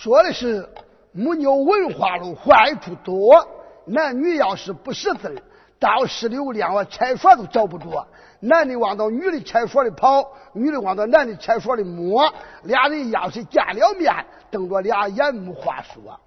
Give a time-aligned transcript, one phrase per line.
[0.00, 0.66] 说的是
[1.12, 3.46] 没有文化了，坏处多。
[3.84, 5.42] 男女要是不识字
[5.78, 8.08] 到十六两，我厕所都找不着。
[8.40, 12.32] 男的往到女的厕所里跑，女的往到男的厕所里摸。
[12.62, 14.10] 俩人要是见了面，
[14.50, 16.18] 瞪着俩眼没话说。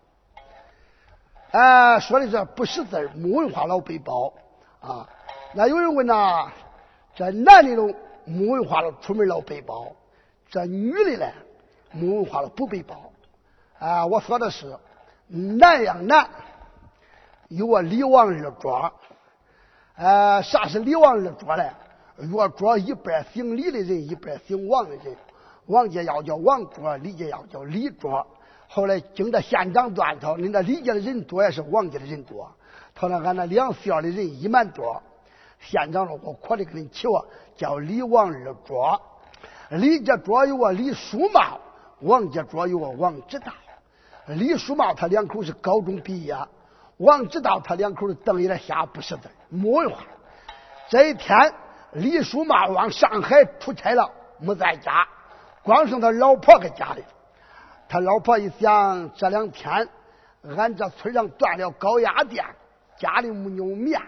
[1.49, 4.31] 哎，说的是不识字没文化老背包
[4.81, 5.09] 啊。
[5.55, 6.51] 那有人问呐，
[7.15, 7.87] 这男的都
[8.25, 9.87] 没文化了，出门老背包，
[10.51, 11.25] 这女的呢，
[11.91, 13.09] 没文化了不背包。
[13.83, 14.77] 啊，我说的是
[15.27, 16.25] 南阳南，
[17.49, 18.93] 有个李王二庄。
[19.97, 21.65] 呃，啥是李王二庄呢？
[22.15, 25.17] 月桌一边姓李的人，一边姓王的人。
[25.65, 28.25] 王家要叫王庄，李家要叫李庄。
[28.69, 32.49] 后来经着县长断头，你那李家的人多，也是王家的人多。
[32.95, 35.03] 他说俺那两县的人一蛮多。
[35.59, 37.25] 县长说：“我快点给你起个
[37.57, 39.01] 叫李王二庄。
[39.71, 41.59] 李家庄有个李书茂，
[41.99, 43.51] 王家庄有个王知道。
[44.27, 46.37] 李书茂他两口是高中毕业，
[46.97, 50.03] 王知道他两口是瞪眼瞎不识字，没文化。
[50.89, 51.53] 这一天，
[51.91, 55.05] 李书茂往上海出差了，没在家，
[55.61, 57.03] 光剩他老婆搁家里。
[57.89, 59.89] 他老婆一想，这两天
[60.55, 62.45] 俺这村上断了高压电，
[62.97, 64.01] 家里没有面。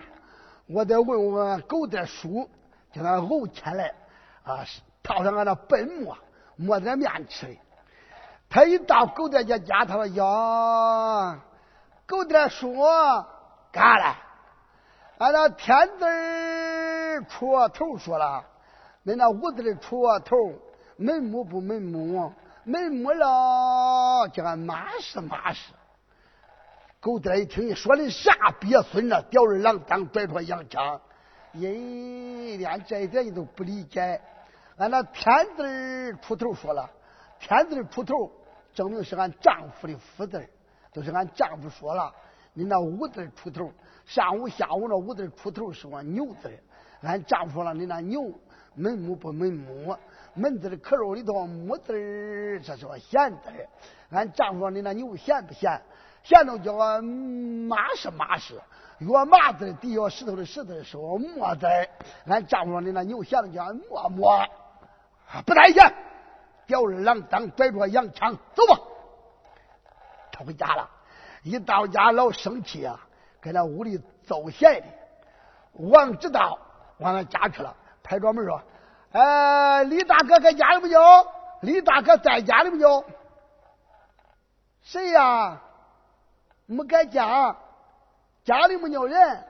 [0.68, 2.50] 我得问问狗蛋叔，
[2.94, 3.94] 叫他沤钱来
[4.44, 4.64] 啊，
[5.04, 6.18] 套上俺那笨馍，
[6.56, 7.58] 磨点面吃的。
[8.56, 11.42] 他一到狗蛋家家，他说：“呀，
[12.06, 13.28] 狗蛋说，
[13.70, 14.16] 干了？
[15.18, 18.46] 俺那天字出头说了，
[19.04, 20.38] 恁那屋子里出头，
[20.96, 22.32] 门木不门木，
[22.64, 25.74] 门木了，叫俺马氏马氏。”
[27.02, 28.32] 狗蛋一听，你说的啥
[28.62, 31.02] 鳖孙子，吊儿郎当，拽着洋枪，
[31.56, 34.22] 咦，连这一点你都不理解。
[34.78, 36.90] 俺那天字出头说了，
[37.38, 38.32] 天字出头，
[38.76, 40.48] 证明是俺丈夫的福字，
[40.94, 42.14] 都是俺丈夫说了。
[42.54, 43.72] 你那五字出头，
[44.06, 46.52] 上午下午那五字出头是我牛字，
[47.02, 48.22] 俺丈夫说了，你那牛
[48.76, 49.98] 门木不门木，
[50.34, 53.50] 门字的壳肉里头木字，这是我闲字。
[54.12, 55.82] 俺丈夫说你那牛闲不闲？
[56.24, 58.56] 现在叫我马是马氏，
[59.00, 61.68] 月麻字底下石头的石字是我磨字。
[62.26, 64.46] 俺丈夫说你那牛闲的叫俺磨磨，
[65.46, 65.94] 不带钱，
[66.68, 68.80] 吊儿郎当，拽着洋枪走吧。
[70.32, 70.90] 他回家了，
[71.44, 73.00] 一到家老生气啊，
[73.42, 74.88] 搁那屋里揍闲的。
[75.74, 76.58] 王知道
[76.98, 78.62] 往那家去了，拍着门说
[79.14, 81.02] ：“哎，李大哥在家里没有？
[81.62, 83.04] 李大哥在家里没有？
[84.82, 85.62] 谁呀？”
[86.68, 87.56] 没在家，
[88.44, 89.44] 家里没有人，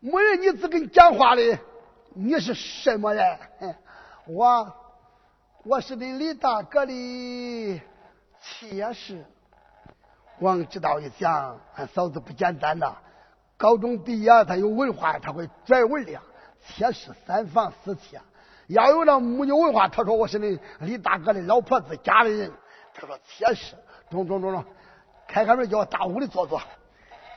[0.00, 1.58] 没人你只跟讲话的，
[2.14, 3.38] 你是什么人？
[4.26, 4.74] 我
[5.68, 7.80] 我是你李大哥的
[8.40, 9.26] 妾室。
[10.38, 12.94] 王知道一想，俺嫂子不简单呐，
[13.56, 16.20] 高中毕业，她有文化，她会拽文的。
[16.68, 18.20] 妾室三房四妾，
[18.68, 22.52] 要有那没有文化，他说我是你李大哥的老婆子家里人。
[22.94, 23.74] 他说妾室，
[24.08, 24.64] 中中中中。
[25.26, 26.62] 开开门，叫我大屋里坐坐。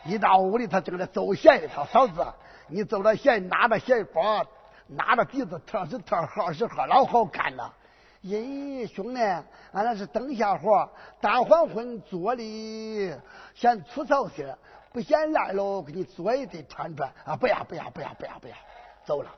[0.06, 1.68] 一到屋里，他正在揍鞋的。
[1.68, 2.28] 他嫂子，
[2.68, 4.45] 你揍着鞋，拿着鞋包，
[4.85, 7.73] 拿着鼻子，特是特好是好，老好看了。
[8.24, 10.90] 咦，兄弟，俺那是灯下活，
[11.22, 13.22] 大黄昏做的，
[13.56, 14.57] 嫌粗糙些，
[14.91, 17.09] 不嫌烂喽，给你做一顿穿穿。
[17.25, 18.56] 啊，不要不要不要不要不要，
[19.06, 19.31] 走了。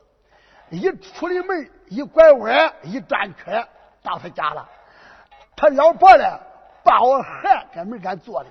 [0.70, 3.68] 一出了门，一拐弯，一转圈，
[4.02, 4.68] 到他家了。
[5.54, 6.24] 他老婆呢？
[6.84, 8.50] 抱孩在门杆坐的，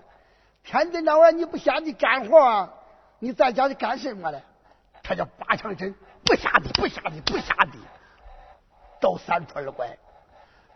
[0.63, 2.69] 天天那玩意你不下地干活，
[3.19, 4.39] 你在家里干什么呢？
[5.03, 5.93] 他叫八强针，
[6.23, 7.77] 不下地，不下地，不下地，
[9.01, 9.97] 到三村儿拐。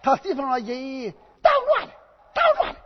[0.06, 1.12] 他媳妇说：“咦，
[1.42, 1.94] 捣乱了，
[2.32, 2.80] 捣乱了。”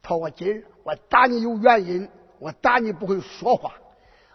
[0.00, 3.74] 他说：“我今儿我打你有原因，我打你不会说话，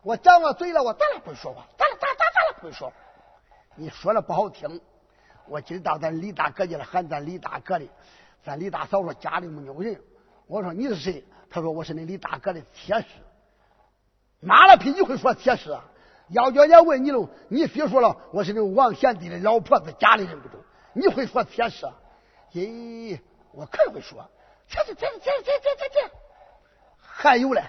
[0.03, 1.65] 我张了嘴了，我咋了不会说话？
[1.79, 2.95] 咋了咋咋咋了不会说话？
[3.73, 4.79] 你说了不好听，
[5.47, 7.87] 我今儿到咱李大哥家了，喊咱李大哥的。”
[8.45, 9.99] 咱李大嫂说家里没有人，
[10.45, 11.25] 我说你是谁？
[11.49, 13.07] 他说我是你李大哥的妾室。
[14.41, 15.75] 妈了逼，你会说妾室？
[16.29, 20.59] 要叫人家问你喽，你非说了我是你王贤弟的老婆子，家里人不中，
[20.93, 21.87] 你会说妾室？
[22.53, 23.19] 咦，
[23.53, 24.29] 我可会说。
[24.67, 26.11] 切切切切切切切切。
[26.99, 27.63] 还有嘞，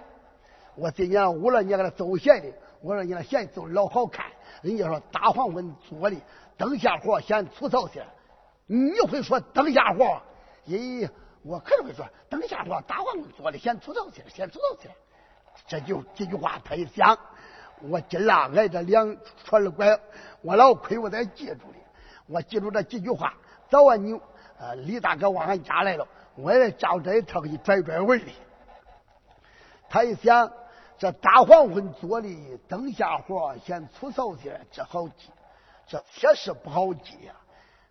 [0.77, 4.27] 我今年五了，你给他走鞋的，我说你那鞋走老好看。
[4.63, 6.17] 人家说大黄文做的，
[6.57, 8.05] 灯下活嫌粗糙些。
[8.67, 10.23] 你会说灯下活？
[10.67, 11.09] 咦，
[11.43, 14.95] 我可能会说，灯下活大黄做的先出头去了，先出头去了。
[15.67, 17.19] 这就这句话，他一想，
[17.83, 19.99] 我今儿啊挨着两串儿拐，
[20.41, 21.82] 我老亏，我得记住的。
[22.33, 23.35] 我记住这几句话，
[23.69, 24.19] 早晚你
[24.59, 28.27] 呃，李大哥往俺家来了，我也照这一套给你拽拽味的。
[29.91, 30.51] 他一想，
[30.97, 32.29] 这大黄昏做的
[32.69, 35.31] 灯下活，嫌粗糙些，这好记，
[35.87, 37.35] 这铁石不好记呀。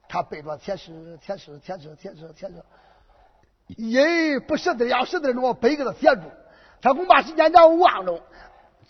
[0.07, 2.55] 他背着铁石，铁石，铁石，铁石，铁石，
[3.75, 6.23] 咦，不识字，要识字，我背给他写住。
[6.81, 8.19] 他恐怕时间长忘了。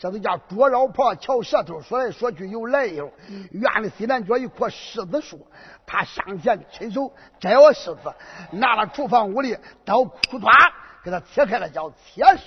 [0.02, 3.14] 这都叫捉老婆瞧舌头，说来说去有来由。
[3.52, 5.46] 院里西南角一棵柿子树，
[5.86, 8.12] 他上前亲手摘了柿子，
[8.50, 9.56] 拿了厨房屋里
[9.86, 10.72] 刀，库唰
[11.04, 12.40] 给他切开了，叫切柿。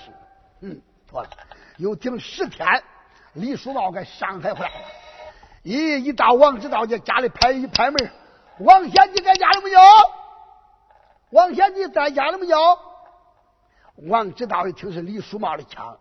[0.59, 1.29] 嗯，妥了。
[1.77, 2.67] 又顶十天，
[3.31, 4.75] 李书茂给上海回来了。
[5.63, 8.11] 咦，一到王知道家家里拍一拍门，
[8.59, 9.79] 王贤弟在家里没有？
[11.29, 12.57] 王贤弟在家里没有？
[14.09, 15.97] 王知道一听是李书茂的枪。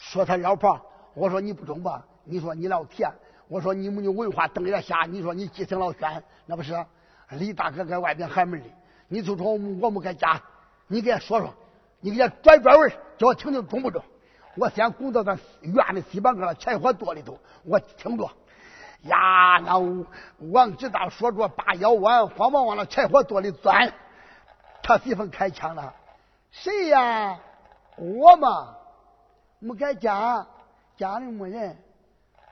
[0.00, 0.80] 说他老婆，
[1.14, 2.04] 我说你不中吧？
[2.24, 3.10] 你说你老铁，
[3.48, 5.02] 我说你没有文化，瞪眼瞎。
[5.02, 6.72] 你说你继承老悬，那不是？
[7.30, 8.66] 李大哥在外边喊门的，
[9.08, 10.40] 你就说我们我们搁家，
[10.86, 11.52] 你给他说说，
[12.00, 14.02] 你给他拽拽味叫我听听中不中？
[14.56, 18.30] 我先拱到咱院的西半个柴火垛里头，我听着。
[19.02, 19.78] 呀，那
[20.50, 23.92] 王知道说着，把腰弯，慌忙往那柴火垛里钻。
[24.82, 25.94] 他媳妇开枪了，
[26.50, 27.38] 谁呀？
[27.96, 28.74] 我嘛。
[29.60, 30.46] 没在家，
[30.96, 31.76] 家里没人，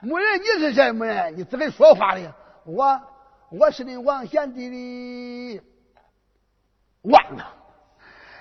[0.01, 0.91] 没人，你是谁？
[0.93, 2.35] 没人，你自己说话的。
[2.65, 3.01] 我，
[3.51, 5.63] 我是那王贤弟的。
[7.03, 7.55] 忘了，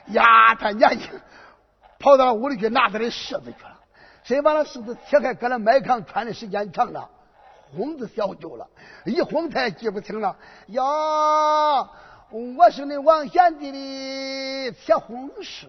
[0.08, 1.12] 呀，他年轻，
[2.00, 3.80] 跑到屋里去拿他的柿子去了。
[4.24, 7.08] 谁把那柿子切开，搁那麦糠穿的时间长了，
[7.78, 8.68] 轰子小酒了，
[9.06, 10.36] 一轰他也记不清了。
[10.70, 10.84] 呀，
[12.32, 15.68] 我是那王贤弟的切红柿。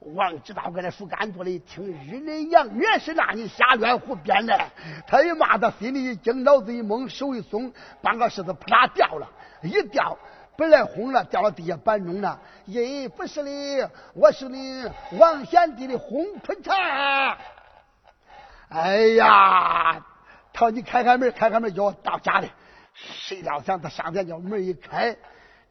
[0.00, 4.58] 王知道搁那树干垛里听日内阳，原是那你瞎乱胡编的。
[5.06, 7.70] 他一骂，他心里一惊，脑子一懵，手一松，
[8.00, 9.28] 半个柿子扑啦掉了，
[9.62, 10.16] 一掉，
[10.56, 12.40] 本来红了，掉到地下板中了。
[12.66, 17.36] 咦，不是的，我是你王贤弟的红葡茶。
[18.70, 20.02] 哎呀，
[20.54, 22.50] 他说你开开门，开开门，叫我到家里。
[22.94, 25.14] 谁料想他上前叫门一开，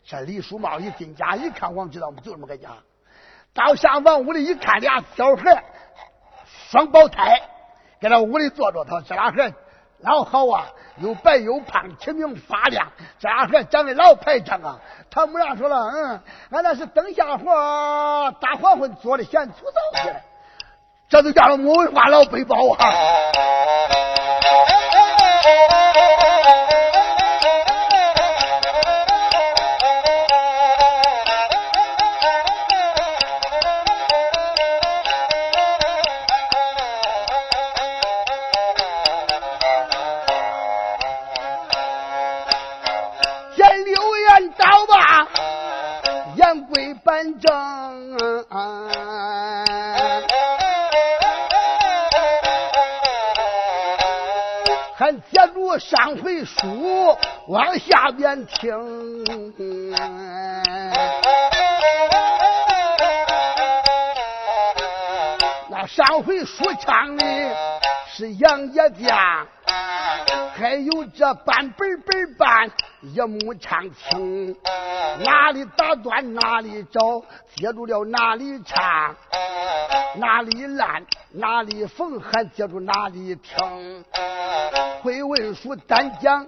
[0.04, 2.70] 这李书茂一进家一看，王知道就这么个家。
[3.60, 5.62] 到上房屋里一看，俩小孩
[6.72, 7.42] 双胞胎，
[8.00, 8.86] 在那屋里坐着。
[8.86, 9.52] 他：“这俩孩
[10.00, 10.64] 老好啊，
[11.00, 12.88] 又白又胖，清明发亮。
[13.20, 14.80] 这俩孩长得老排场啊。”
[15.12, 16.22] 他母娘说了：“嗯，
[16.52, 20.16] 俺那是灯下活，大黄昏做的嫌粗糙些。”
[21.10, 22.78] 这就叫了没文化老背包啊。
[55.78, 57.18] 上回书
[57.48, 59.24] 往下边听，
[65.70, 67.26] 那上回书唱的
[68.08, 69.48] 是杨家将，
[70.54, 74.56] 还有这半本本半一目唱清，
[75.24, 77.00] 哪里打断哪里找，
[77.56, 79.16] 接住了哪里唱，
[80.16, 84.04] 哪里烂哪里缝，还接住哪里听。
[85.02, 86.46] 会文书单讲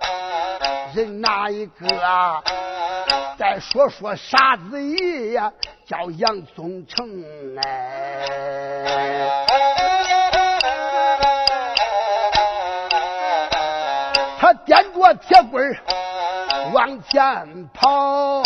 [0.93, 1.87] 人哪一个？
[3.37, 5.51] 再说说傻子爷呀，
[5.85, 7.07] 叫杨宗成
[7.57, 8.27] 哎。
[14.39, 15.75] 他掂着铁棍
[16.73, 18.43] 往前跑，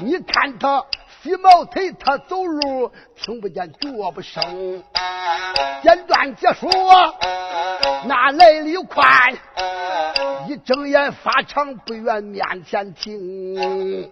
[0.00, 0.82] 你看他。
[1.22, 4.82] 鸡毛腿，他走路听不见脚步声。
[5.80, 6.68] 简短结束，
[8.06, 9.32] 那来的快，
[10.48, 14.10] 一睁眼发长，不远面前停。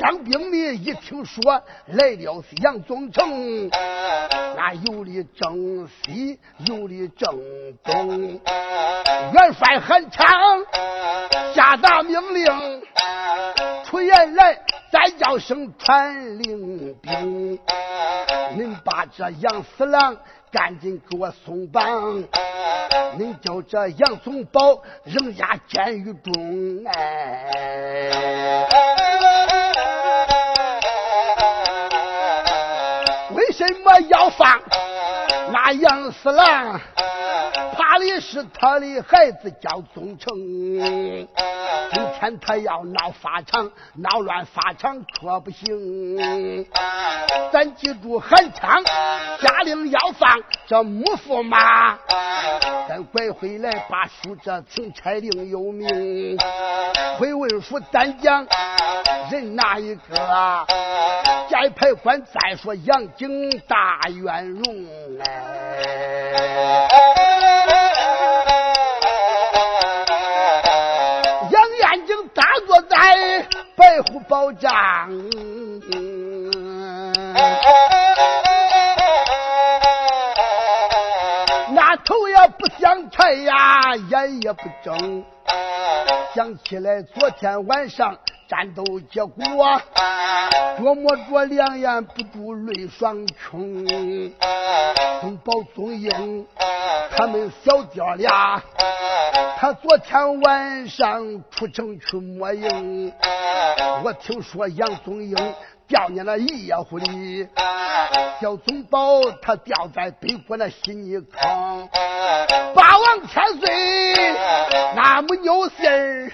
[0.00, 1.42] 当兵的一听说
[1.86, 3.68] 来了是杨宗成，
[4.56, 7.36] 那有的正西，有的正
[7.82, 8.40] 东。
[9.32, 10.26] 元帅喊枪，
[11.54, 12.82] 下达命令，
[13.84, 14.56] 出言来。
[15.22, 17.56] 叫声传令兵，
[18.56, 20.16] 您把这杨四郎
[20.50, 22.24] 赶紧给我松绑，
[23.16, 26.84] 您叫这杨宗保扔下监狱中。
[26.86, 28.66] 哎，
[33.32, 34.60] 为什么要放
[35.52, 36.80] 那杨四郎？
[38.02, 40.28] 家里是他的孩子叫宗成，
[41.92, 46.66] 今天他要闹法场，闹乱法场可不行。
[47.52, 48.82] 咱记住喊枪，
[49.40, 51.96] 下令要放这母驸马，
[52.88, 56.36] 咱拐回来把书这请差令有名。
[57.18, 58.44] 回文书单讲
[59.30, 60.66] 人哪一个？
[61.48, 64.64] 检牌官再说杨景大元荣。
[74.02, 75.08] 白虎宝帐，
[81.72, 85.24] 那头也不想抬呀，眼也不睁，
[86.34, 88.16] 想起来昨天晚上
[88.52, 89.42] 战斗结果，
[90.78, 93.86] 琢磨着两眼不住泪双琼。
[95.22, 96.46] 宗宝宗英
[97.16, 98.62] 他们小爹俩，
[99.56, 103.10] 他昨天晚上出城去摸营，
[104.04, 105.34] 我听说杨宗英
[105.92, 107.46] 掉进了夜壶里，
[108.40, 111.86] 小宗保他掉在北国那稀泥坑，
[112.74, 114.32] 八王千岁
[114.96, 116.32] 那么牛信儿，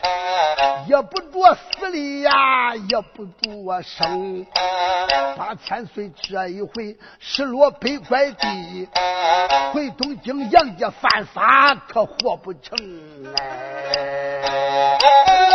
[0.87, 4.47] 也不着死里呀，也不着生，
[5.37, 8.89] 八千岁这一回失落北关地，
[9.73, 12.79] 回东京杨家犯法可活不成
[13.37, 15.48] 哎。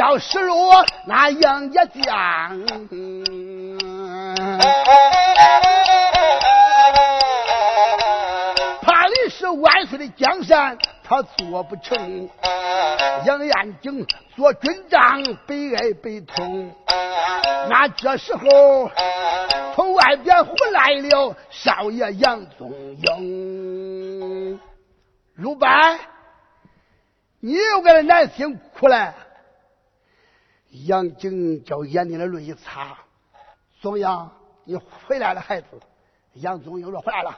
[0.00, 2.02] 要失落那杨家将，
[8.80, 12.30] 怕的是万岁的江山他做不成。
[13.26, 16.74] 杨延景做军长，悲哀悲痛。
[17.68, 18.90] 那这时候
[19.74, 24.58] 从外边回来了少爷杨宗英，
[25.34, 26.00] 鲁班，
[27.40, 29.12] 你又给那男心哭了。
[30.70, 32.96] 杨景叫眼里的泪一擦，
[33.80, 34.30] 宗英，
[34.64, 35.66] 你回来了，孩子。
[36.34, 37.36] 杨宗英说回来了。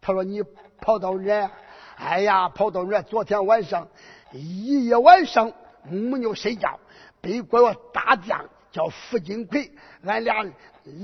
[0.00, 0.42] 他说你
[0.80, 1.50] 跑到哪？
[1.96, 3.00] 哎呀，跑到哪？
[3.02, 3.86] 昨天晚上
[4.32, 5.52] 一夜晚上
[5.84, 6.78] 没有睡觉，
[7.20, 9.70] 北国有大将叫傅金奎，
[10.04, 10.44] 俺俩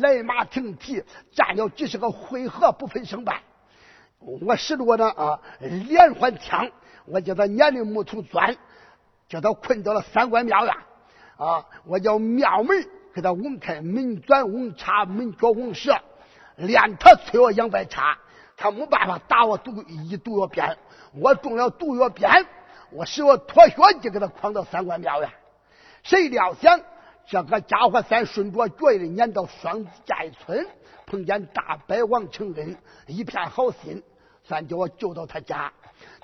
[0.00, 3.42] 来马停蹄，战了几十个回合，不分胜败。
[4.18, 6.68] 我使着呢啊，连环枪，
[7.06, 8.56] 我叫他撵的木头钻，
[9.28, 10.74] 叫他困到了三官庙院
[11.42, 15.98] 啊，我叫庙门给他稳开，门转稳插，门脚稳蛇，
[16.54, 18.16] 连他催我杨白叉。
[18.56, 20.78] 他没办法打我毒一毒药鞭，
[21.20, 22.46] 我中了毒药鞭，
[22.92, 25.28] 我使我脱靴就给他诓到三官庙院。
[26.04, 26.80] 谁料想
[27.26, 30.64] 这个家伙三顺着脚印撵到双寨村，
[31.06, 32.76] 碰见大白王承恩，
[33.08, 34.00] 一片好心，
[34.44, 35.72] 算叫我救到他家，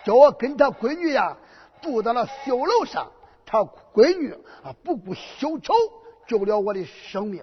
[0.04, 1.37] 叫我跟他闺女呀
[1.82, 3.10] 住到了绣楼上。
[3.50, 3.64] 他
[3.94, 4.30] 闺女
[4.62, 5.72] 啊不顾羞丑，
[6.26, 7.42] 救了我的生命。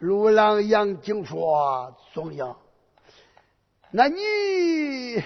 [0.00, 2.54] 陆郎杨景说：“宗英。”
[3.90, 5.22] 那你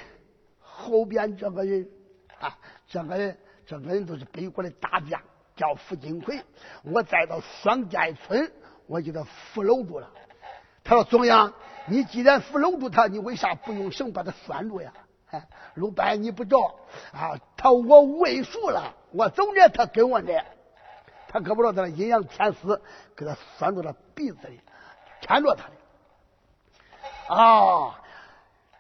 [0.61, 1.91] 后边这个人
[2.39, 2.57] 啊，
[2.87, 5.21] 这个人，这个人都是北国的大将，
[5.57, 6.41] 叫傅金奎。
[6.85, 8.53] 我再到双寨村，
[8.87, 10.09] 我给他扶搂住了。
[10.85, 11.53] 他说：“总阳，
[11.89, 14.93] 你既然扶搂住他，你为啥不用绳把他拴住呀？”
[15.31, 16.79] 哎，鲁班你不着
[17.13, 17.37] 啊？
[17.57, 20.33] 他我喂熟了，我总着他跟我呢。
[21.31, 22.81] 他可不知道他的阴阳天丝
[23.15, 24.61] 给他拴住了鼻子里，
[25.21, 28.01] 缠着他的啊。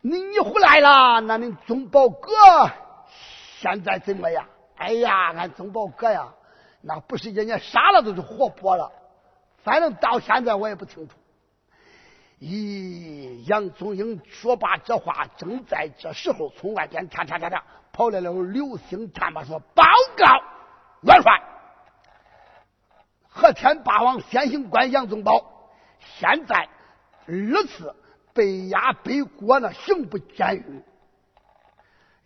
[0.00, 2.30] 你你回来了，那你宗保哥
[3.58, 4.46] 现在怎么样？
[4.76, 6.32] 哎呀，俺宗保哥呀，
[6.80, 8.92] 那不是人家杀了，都是活剥了。
[9.64, 11.14] 反正到现在我也不清楚。
[12.40, 17.60] 咦，杨宗英说罢这话，正在这时候，从外边嚓嚓嚓嚓
[17.98, 19.82] 跑来了刘星探马说：“报
[20.16, 20.24] 告
[21.00, 21.42] 元帅，
[23.28, 25.42] 和天霸王先行官杨宗保，
[25.98, 26.68] 现在
[27.26, 27.92] 二次。”
[28.34, 30.84] 被押背锅呢，刑不监狱。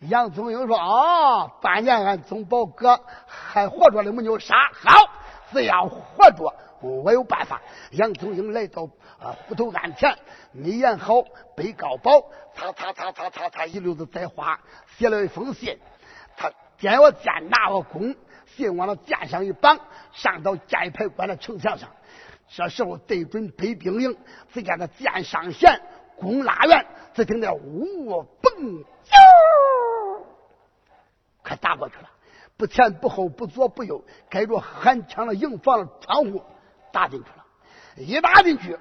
[0.00, 5.08] 杨宗英说：“啊，半年俺宗保哥还活着的没有杀，好，
[5.52, 7.62] 只要活着，我有办法。”
[7.92, 8.84] 杨宗英来到
[9.18, 10.16] 啊虎头案前，
[10.52, 11.22] 没演好
[11.56, 14.60] 背高宝，擦擦擦擦擦擦，一溜子栽花，
[14.96, 15.78] 写了一封信。
[16.36, 18.14] 他点我剑，拿我弓，
[18.46, 19.78] 信往那剑上一绑，
[20.12, 21.88] 上到剑牌关的城墙上。
[22.48, 24.16] 这时候对准北兵营，
[24.52, 25.80] 只见那剑上弦。
[26.18, 28.84] 弓拉远，只听得呜嘣，
[31.42, 32.08] 快打过去了！
[32.56, 36.44] 不前不后，不左不右，盖着寒枪的营房窗户
[36.92, 37.44] 打进去了。
[37.96, 38.78] 一打进去，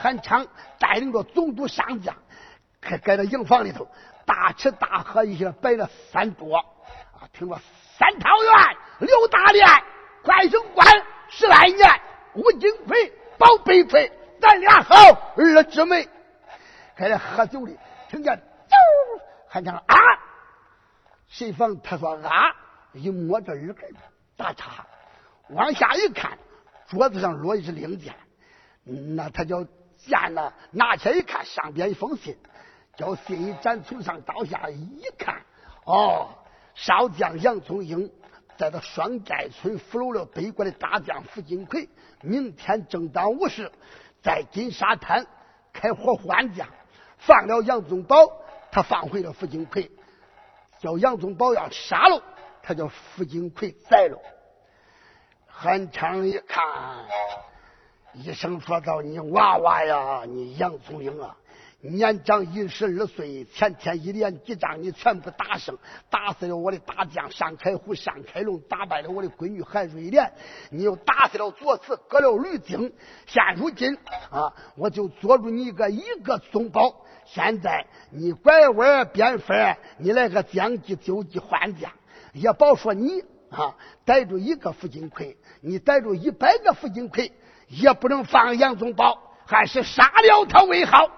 [0.00, 0.46] 韩昌
[0.78, 2.14] 带领着总督上将，
[2.80, 3.88] 开盖到营房里头，
[4.24, 6.58] 大吃大喝一下，摆了三桌。
[6.58, 7.58] 啊，听说
[7.98, 9.66] 三桃园、刘大连、
[10.22, 10.86] 快生官、
[11.28, 12.00] 十来年、
[12.34, 14.94] 吴金奎、保北奎，咱俩好
[15.36, 16.08] 二姊妹，
[16.96, 17.72] 在这喝酒的，
[18.08, 19.96] 听见啾，韩昌啊，
[21.26, 21.80] 谁放？
[21.80, 22.54] 他说啊，
[22.92, 23.90] 一摸这耳根
[24.36, 24.86] 打岔，
[25.48, 26.38] 往下一看，
[26.88, 28.14] 桌子上落一支令箭。
[28.84, 29.64] 那他叫
[29.96, 32.36] 剑呢，拿起来一看，上边一封信，
[32.96, 35.42] 叫信一展，从上到下一看，
[35.84, 36.28] 哦，
[36.74, 38.10] 少将杨宗英
[38.56, 41.88] 在这双寨村俘虏了北国的大将傅金奎，
[42.22, 43.72] 明天正当午时，
[44.22, 45.26] 在金沙滩
[45.72, 46.68] 开火换将，
[47.18, 48.16] 放了杨宗保，
[48.70, 49.90] 他放回了傅金奎，
[50.78, 52.22] 叫杨宗保要杀了，
[52.62, 54.18] 他叫傅金奎宰了。
[55.58, 56.62] 韩昌一看。
[58.12, 61.34] 一声说道：“你娃娃呀，你杨宗英啊，
[61.80, 65.78] 年长一十二岁，前天一连几仗你全部打胜，
[66.10, 70.30] 打死了我的大将单开虎、单开龙，打败了我的闺女韩瑞莲，
[70.70, 72.92] 你又打死了左慈，割了吕京。
[73.26, 73.96] 现如今
[74.30, 77.02] 啊，我就捉住你一个一个宗保。
[77.24, 81.90] 现在你拐弯变法，你来个将计就计换将，
[82.34, 83.74] 也别说你啊，
[84.04, 87.32] 逮住一个傅金奎，你逮住一百个傅金奎。”
[87.68, 91.10] 也不能放杨宗保，还是杀了他为好。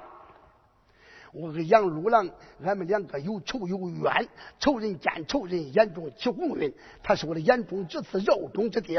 [1.34, 2.26] 我和杨六郎，
[2.64, 4.26] 俺们两个有仇有冤，
[4.58, 6.72] 仇人见仇人，眼中起红晕。
[7.02, 8.98] 他是我的眼中之刺，肉中之钉。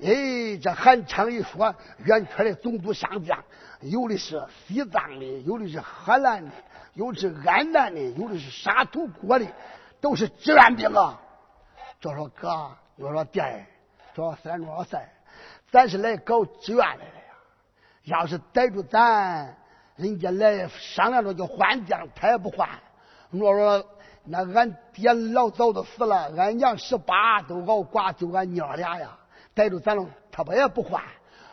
[0.00, 1.72] 哎，这韩昌一说，
[2.06, 3.38] 远圈的总督上将，
[3.82, 6.50] 有的是西藏的，有的是河南的，
[6.94, 9.46] 有的是安南的，有的是沙土国的，
[10.00, 11.20] 都是志愿兵啊。
[12.02, 13.64] 就说哥，我说爹，
[14.12, 15.08] 说三庄三。
[15.70, 17.02] 咱是来搞志愿来的。
[17.04, 17.32] 呀！
[18.02, 19.56] 要是逮住咱，
[19.94, 22.68] 人家来商量着就换将，他也不换。
[23.30, 23.86] 我说
[24.24, 29.16] 那俺爹老早都死了，俺娘十八都熬寡，就俺娘俩呀。
[29.54, 31.00] 逮住咱了，他不也不换。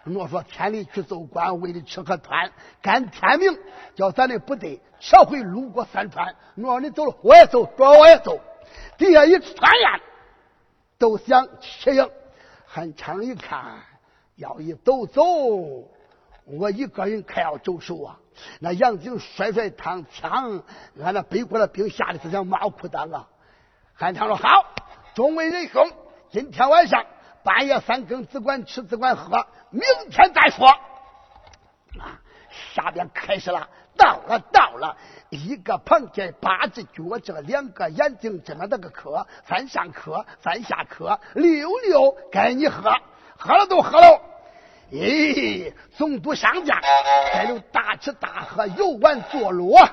[0.06, 3.56] 我说天里去走官，为了吃喝穿，干天明
[3.94, 6.36] 叫咱的部队撤回路过三川。
[6.56, 8.40] 我说你走了，我也走，说我也走。
[8.98, 10.02] 底下一传言，
[11.00, 12.08] 都想吃营。
[12.68, 13.80] 韩昌一看。
[14.36, 15.22] 要一走走，
[16.46, 18.18] 我一个人可要走手啊！
[18.62, 20.64] 那杨景甩甩趟枪，
[21.04, 23.28] 俺那北国的兵吓得是像马裤裆啊！
[23.94, 24.64] 韩昌说：“好，
[25.14, 25.92] 众位仁兄，
[26.32, 27.06] 今天晚上
[27.44, 30.70] 半夜三更只管吃只管喝，明天再说。”
[32.00, 32.22] 啊，
[32.74, 34.96] 下边开始了，到了到了，
[35.30, 42.92] 一个旁边八只脚，这两个眼睛这么大个壳，翻上壳，翻下壳，溜溜该你喝，
[43.38, 44.22] 喝了都喝了。
[44.92, 46.82] 咦，总督上将
[47.32, 49.88] 在了大吃大喝，游玩作乐，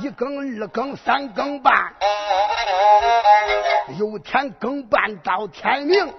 [0.00, 1.92] 一更、二更、三更半，
[3.98, 6.14] 由天更半到天明，天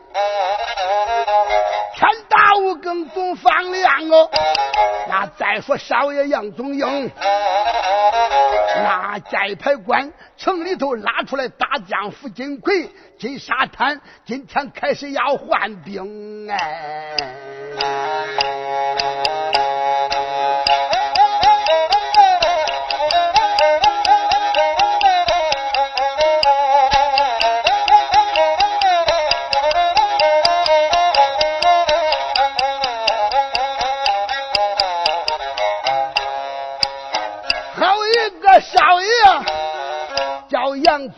[2.27, 4.29] 大五更总放亮哦。
[5.07, 7.11] 那再说少爷杨宗英，
[8.75, 17.15] 那寨牌官城里头拉出来大将傅金奎，金沙滩今天开始要换兵哎。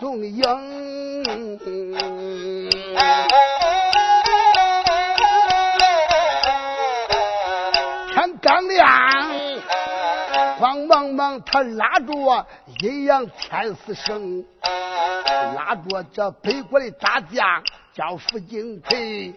[0.06, 0.62] 龙阳，
[8.13, 8.88] 天刚亮，
[10.60, 11.41] 慌忙忙。
[11.41, 12.46] 他拉住我
[12.84, 14.46] 阴阳天四省，
[15.56, 17.63] 拉住这北国的大将
[17.96, 19.34] 叫傅金奎。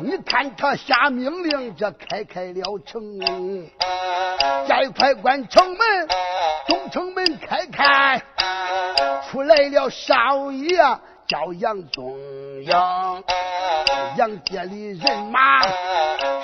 [0.00, 3.18] 你看他下命令，这开开了城，
[4.68, 6.08] 寨快关城门，
[6.68, 8.22] 东城门开开，
[9.30, 10.76] 出来了少爷
[11.26, 12.16] 叫杨宗
[12.62, 12.70] 英，
[14.16, 15.60] 杨家里人马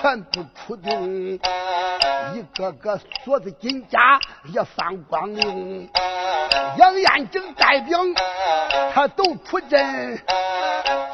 [0.01, 1.39] 全部出动。
[2.35, 4.19] 一个个锁子金甲
[4.53, 5.89] 也放光明，
[6.77, 8.15] 杨延景带兵
[8.93, 10.19] 他都出阵。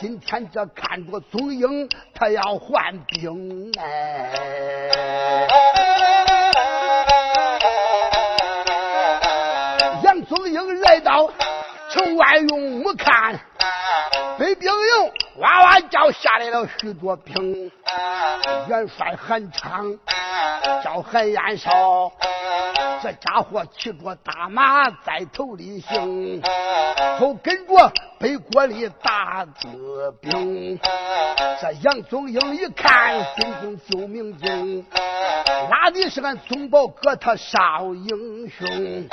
[0.01, 4.31] 今天这看着宗英，他要换兵哎。
[12.29, 13.41] 宗英来到城外用目看，
[14.39, 17.71] 北兵营哇哇叫下来了许多兵。
[18.69, 19.97] 元帅韩昌
[20.85, 21.71] 叫韩延寿，
[23.03, 26.43] 这家伙骑着大马在头里行，
[27.19, 30.79] 后跟着北国里大子兵。
[31.61, 34.85] 这杨宗英一看，心中就明镜，
[35.71, 39.09] 哪里是俺宗保哥他少英雄？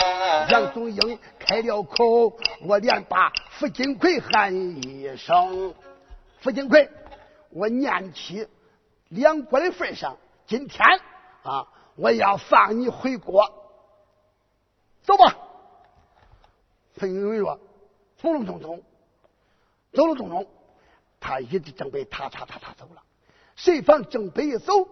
[0.49, 2.33] 杨宗英开了口，
[2.65, 5.73] 我连把傅金奎喊一声。
[6.41, 6.89] 傅金奎，
[7.51, 8.47] 我念起
[9.09, 10.17] 两国的份上，
[10.47, 10.83] 今天
[11.43, 13.64] 啊，我要放你回国。
[15.05, 15.37] 走吧。
[16.95, 17.59] 傅金奎说
[18.17, 18.81] ：“走了，匆匆，
[19.93, 20.47] 走了，匆匆。”
[21.19, 23.01] 他一直正北，踏踏踏踏走了。
[23.55, 24.87] 谁防正北一走，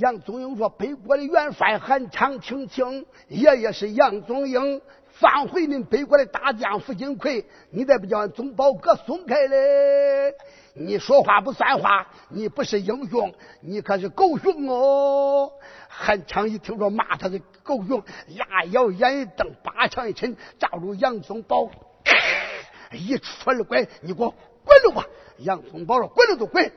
[0.00, 4.80] 杨宗英说：“北国的元帅韩昌，听清，爷爷是杨宗英。”
[5.14, 10.34] 放回恁北国的大将傅金奎，你再不叫俺宗保哥松开嘞！
[10.74, 15.52] 你说话不算话，你不是英雄，你可是狗熊哦！
[15.94, 21.68] 韩昌一听说骂他的狗熊，牙咬眼一瞪，巴掌一沉，照住杨宗保，
[22.92, 25.06] 一出二拐，你给我滚了吧！
[25.38, 26.72] 杨宗保说：“滚了就滚！”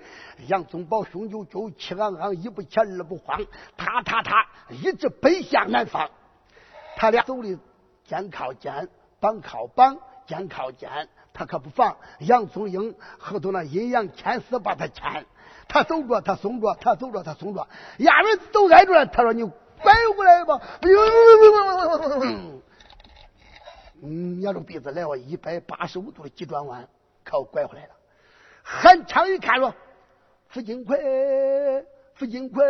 [0.48, 3.40] 杨宗保胸就就气昂昂，一不前二不慌，
[3.78, 6.10] 踏踏踏，一直奔向南方。
[6.98, 7.58] 他俩走的。
[8.08, 8.88] 肩靠肩，
[9.20, 9.98] 膀靠膀，
[10.28, 11.98] 肩靠肩，他可不防。
[12.20, 15.26] 杨宗英后头那阴阳牵丝把他牵，
[15.68, 19.06] 他走着他松着，他走着他松着，俩人都挨着了。
[19.06, 21.00] 他说：“你拐过来吧！”哎呦，
[24.02, 26.88] 嗯，捏着鼻子来了一百八十五度的急转弯，
[27.24, 27.92] 可拐回来了。
[28.64, 29.74] 韩昌一看说
[30.50, 32.64] ：“傅金奎，傅金奎，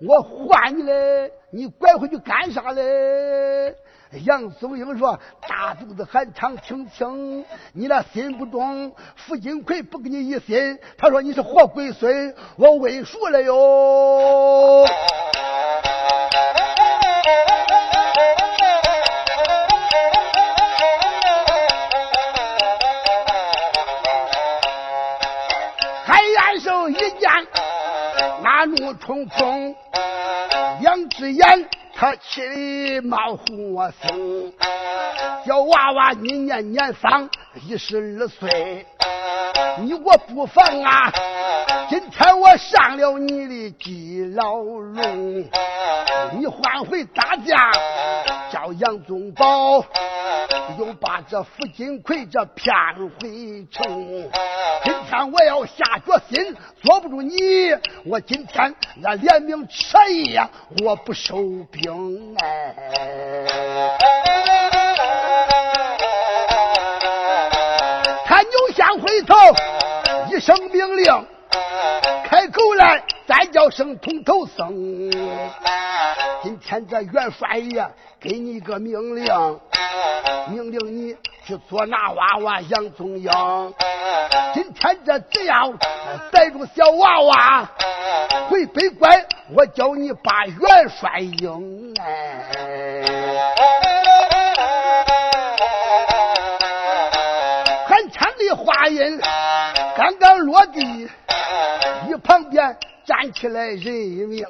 [0.00, 3.76] 我换你嘞，你拐回去干啥嘞？”
[4.22, 8.92] 杨宗英说：“大肚子韩昌，听清，你那心不中。
[9.16, 14.86] 傅金奎不给你一心，他说你是活鬼孙，我问熟了哟。”
[26.06, 27.30] 海燕寿一见，
[28.42, 29.74] 那怒冲冲，
[30.80, 31.68] 两只眼。
[31.96, 34.52] 他气里冒火声，
[35.46, 37.30] 小娃娃你年年方
[37.66, 38.84] 一十二岁，
[39.78, 41.12] 你我不妨啊！
[41.88, 45.48] 今天我上了你的鸡牢笼，
[46.36, 47.70] 你换回大家
[48.50, 49.84] 叫杨宗保。
[50.78, 52.74] 又把这傅金奎这骗
[53.20, 54.30] 回城，
[54.82, 57.36] 今天我要下决心，坐不住你，
[58.06, 60.42] 我今天那连名彻夜
[60.82, 61.36] 我不收
[61.70, 61.83] 兵
[62.40, 62.74] 哎！
[68.24, 69.34] 他扭向回头，
[70.30, 71.26] 一声命令，
[72.24, 75.10] 开口来，再叫声通头僧。
[76.42, 77.86] 今天这元帅爷
[78.20, 79.60] 给你个命令。
[80.50, 81.16] 命令你
[81.46, 83.30] 去捉拿娃娃杨宗英，
[84.52, 85.72] 今天这只要
[86.30, 87.66] 逮住小娃娃
[88.50, 92.44] 回北关，我叫你把元帅赢哎！
[97.86, 99.20] 韩昌的话音
[99.96, 101.10] 刚刚落地，
[102.08, 104.46] 一旁边站起来人一名，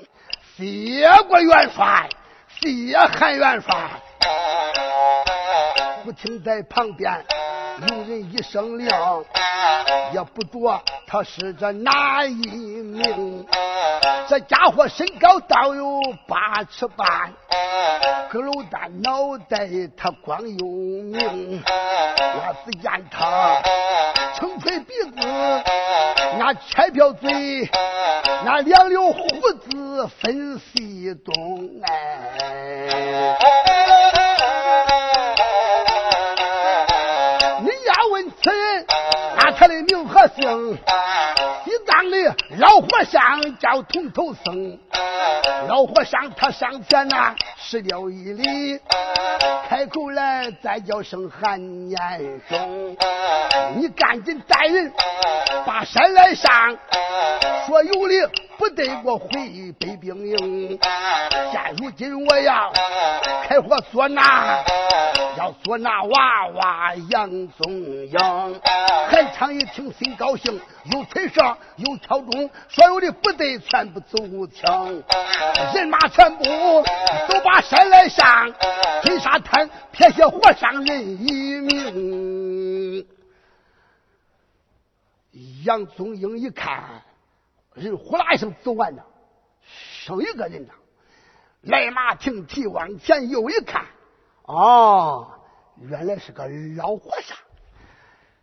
[0.56, 2.08] 谢过元帅，
[2.60, 3.74] 谢韩元帅。
[6.04, 7.10] 不听在旁边
[7.88, 8.86] 有人一声令，
[10.12, 13.46] 也不着他是这哪一名。
[14.28, 17.32] 这家伙身高到有八尺半，
[18.28, 21.62] 个楼蛋脑袋他光有名。
[21.66, 23.62] 我只见他
[24.34, 25.26] 撑腿鼻子，
[26.38, 27.66] 那切瓢嘴，
[28.44, 29.26] 那两绺胡
[29.70, 33.38] 子分西东哎。
[40.34, 40.78] 姓，
[41.64, 44.78] 西藏的老和尚叫铜头僧。
[45.68, 48.80] 老和尚他上前呐，施了一礼，
[49.68, 51.98] 开口来再叫声韩延
[52.48, 52.96] 兄，
[53.76, 54.92] 你赶紧带人
[55.64, 56.76] 把山来上，
[57.66, 58.16] 说有理
[58.58, 60.78] 不得我回北兵营。
[61.52, 62.72] 现如今我要
[63.48, 64.64] 开火捉拿。
[65.36, 68.16] 要捉拿娃娃杨宗英，
[69.10, 70.60] 韩昌一听心高兴，
[70.92, 74.16] 又吹上又敲钟，所有的部队全部走
[74.54, 75.02] 枪，
[75.74, 76.44] 人马全部
[77.28, 78.54] 都把山来上，
[79.02, 83.04] 金沙滩撇下活上人一名。
[85.64, 87.02] 杨宗英一看，
[87.74, 89.04] 人呼啦一声走完了，
[89.62, 90.72] 剩一个人呢。
[91.62, 93.86] 来马停蹄往前又一看，
[94.42, 95.30] 哦，
[95.80, 97.38] 原来是个老和尚。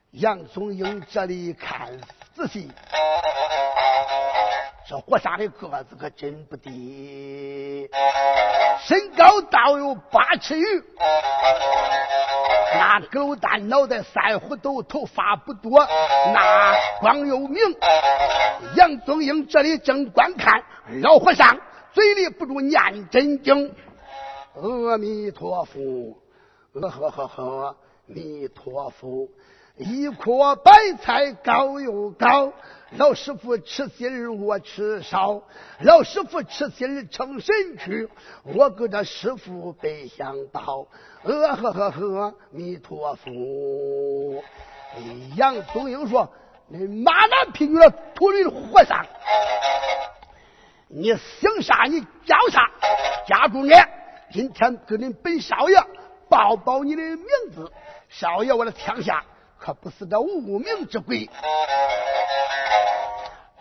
[0.10, 1.98] 杨宗英这里看
[2.34, 2.70] 仔细，
[4.92, 7.90] 这和尚的个子可真不低，
[8.82, 10.66] 身高倒有八尺余，
[12.74, 15.80] 那狗蛋脑袋三胡斗，头发不多，
[16.34, 17.56] 那光有明。
[18.76, 20.62] 杨宗英这里正观看
[21.02, 21.58] 老和尚。
[21.94, 23.74] 嘴里不住念真经，
[24.56, 25.80] 阿弥陀佛，
[26.74, 27.78] 呃呵呵呵，
[28.08, 29.30] 弥陀佛，
[29.82, 32.54] 一颗白菜高又高，
[32.98, 35.42] 老师傅吃心儿我吃少，
[35.80, 38.08] 老师傅吃心儿成神去，
[38.44, 40.88] 我给这师傅背香包，
[41.24, 44.44] 呃呵呵呵，弥陀佛。
[45.36, 46.32] 杨宗英说
[46.70, 49.04] ：“那马男劈女的秃驴和尚。”
[50.94, 51.86] 你姓啥？
[51.86, 52.70] 你叫啥？
[53.26, 53.90] 家住哪？
[54.32, 55.76] 今天给你本少爷
[56.30, 57.72] 报报你的名字。
[58.10, 59.24] 少爷，我的枪下
[59.64, 61.30] 可不是这无名之鬼。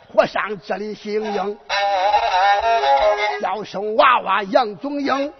[0.08, 1.58] 火上这里姓英，
[3.42, 5.30] 叫生娃娃杨宗英。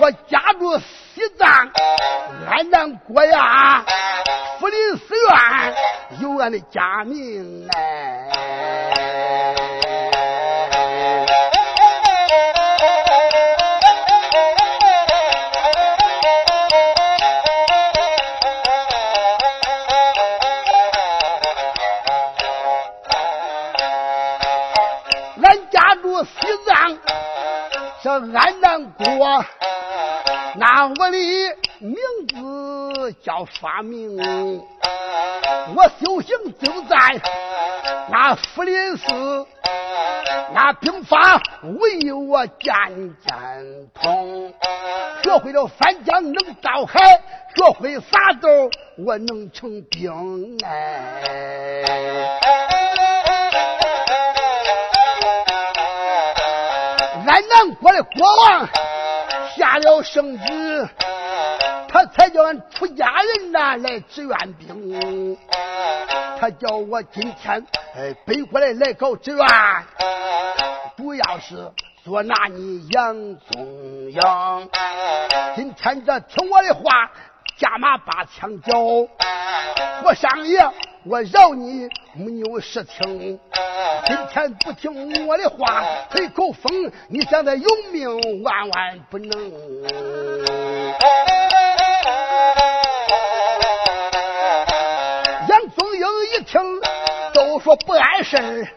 [0.00, 1.70] 我家住西藏
[2.48, 3.84] 安南国呀，
[4.58, 5.74] 福林寺院
[6.22, 8.15] 有俺的家名哎。
[28.18, 29.44] 安南国，
[30.56, 31.18] 那我的
[31.80, 31.96] 名
[32.28, 34.16] 字叫发明，
[35.74, 37.20] 我修行就在
[38.10, 39.46] 那福林寺，
[40.54, 41.42] 那兵法
[41.78, 42.74] 唯有我渐
[43.26, 44.54] 渐通，
[45.22, 47.20] 学会了翻江能造海，
[47.54, 48.48] 学会撒豆
[49.04, 50.56] 我能成兵。
[50.64, 52.65] 哎。
[58.02, 58.68] 国王
[59.56, 60.88] 下了圣旨，
[61.88, 65.36] 他才叫俺出家人呐来支援兵。
[66.38, 69.46] 他叫我今天哎背过来来搞支援，
[70.96, 71.72] 主要是
[72.04, 74.20] 捉拿你杨宗英。
[75.54, 77.10] 今天这听我的话，
[77.56, 78.78] 加马把枪交，
[80.04, 80.60] 我上爷。
[81.08, 83.38] 我饶你没有事情，
[84.04, 89.30] 今天不听我的话，吹口风，你现在有命万万不能。
[95.48, 96.60] 杨宗英一听，
[97.32, 98.68] 都说不碍事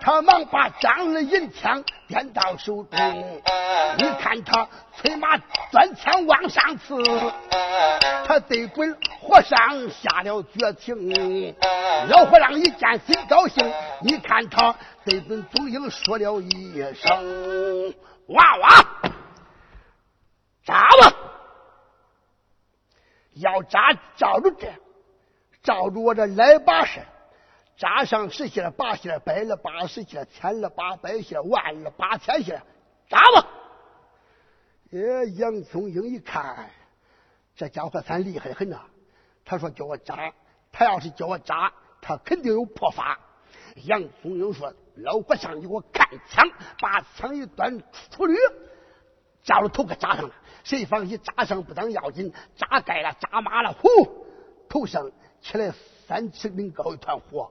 [0.00, 3.40] 他忙把张的银枪掂到手中，
[3.96, 4.68] 你看他
[5.06, 5.38] 催马
[5.70, 7.00] 钻枪往上刺。
[8.26, 11.54] 他对准和尚下了绝情，
[12.08, 13.72] 老和尚一见心高兴。
[14.02, 17.94] 你看他对准宗英说了一声
[18.26, 18.68] ：“娃娃，
[20.64, 21.16] 扎吧！
[23.34, 24.72] 要扎照着这，
[25.62, 27.00] 照着我这来把式，
[27.76, 32.60] 扎上十下八下，百了八十下，千了八百下，万了八千下，
[33.08, 33.46] 扎吧！”
[34.92, 36.70] 哎，杨宗英一看。
[37.56, 38.82] 这家伙算厉害的很呐！
[39.44, 40.32] 他说叫我扎，
[40.70, 41.72] 他要是叫我扎，
[42.02, 43.18] 他肯定有破法。
[43.84, 46.46] 杨宗英说：“老和尚，你给我看枪，
[46.80, 48.36] 把枪一端出驴，
[49.42, 50.34] 照着头给扎上了。
[50.64, 53.88] 谁放心扎上不当要紧，扎盖了，扎麻了，呼，
[54.68, 55.72] 头上起来
[56.06, 57.50] 三尺零高一团火。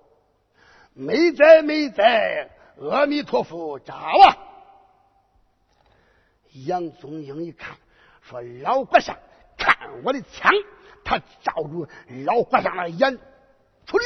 [0.93, 4.37] 没在没在，阿弥陀佛，扎啊！”
[6.65, 7.77] 杨宗英一看，
[8.21, 9.17] 说：“老和尚。”
[9.57, 10.51] 看我的枪，
[11.03, 11.87] 他照住
[12.25, 13.17] 老和尚的眼，
[13.85, 14.03] 出驴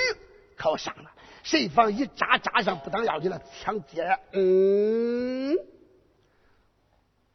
[0.56, 1.12] 靠上了。
[1.42, 5.58] 谁防一扎扎上，不当要紧了，枪接，嗯，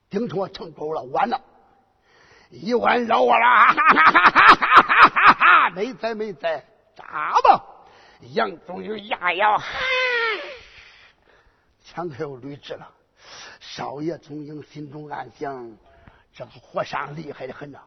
[0.08, 1.40] 顶住我成功了，完了，
[2.50, 5.70] 一弯绕啊啦，哈哈哈哈哈哈哈！
[5.70, 7.64] 没在没在，扎吧！
[8.32, 9.66] 杨宗英压腰，哈，
[11.82, 12.88] 枪可有捋直了。
[13.74, 15.76] 少爷宗英心中暗想：
[16.32, 17.80] 这个和尚厉害的很呐。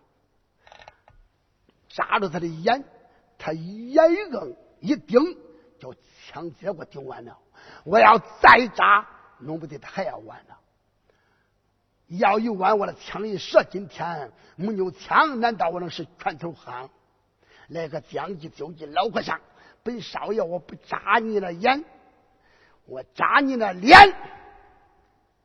[1.88, 2.84] 扎着他的眼，
[3.38, 5.22] 他眼一硬，一盯，
[5.80, 5.94] 叫
[6.26, 7.40] 枪接我顶完了。
[7.86, 9.08] 我要再扎，
[9.40, 10.58] 弄不得他还要完了。
[12.08, 16.90] 要一完，我的枪一射，今天没有枪，难道我能是拳头夯？
[17.70, 19.40] 来个将计就计，老和尚，
[19.84, 21.86] 本少爷我不扎你的眼，
[22.88, 24.14] 我扎你的脸，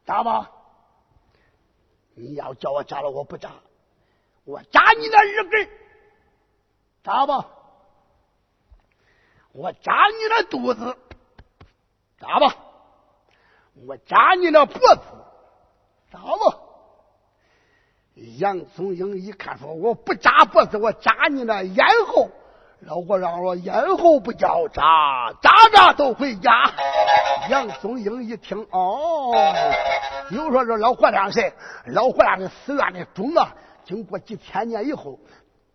[0.05, 0.51] 扎吧？
[2.15, 3.51] 你要叫我扎了，我不扎，
[4.45, 5.69] 我扎你的耳根，
[7.03, 7.49] 扎吧？
[9.53, 10.97] 我扎你的肚子，
[12.19, 12.55] 扎吧？
[13.87, 15.03] 我扎你的脖子，
[16.11, 16.59] 扎吧？
[18.15, 22.29] 杨宗英一看说：“我不扎脖子，我扎你那咽喉。”
[22.81, 26.51] 老和尚说：“咽喉不叫扎，扎扎都回家。”
[27.53, 29.31] 杨宗英一听，哦，
[30.31, 31.53] 又说这老和尚谁？
[31.85, 35.21] 老和尚的寺院的钟啊，经过几千年以后，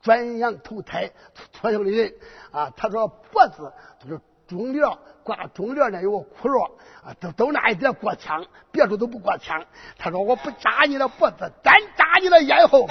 [0.02, 1.12] 转阳投胎
[1.54, 2.12] 托生的人
[2.50, 2.74] 啊。
[2.76, 4.88] 他说脖子就是钟链
[5.24, 6.64] 挂钟链那有个窟窿
[7.04, 9.64] 啊，都都那一点过枪，别处都不过枪。
[9.98, 12.88] 他说我不扎你的脖子，单扎你的咽喉。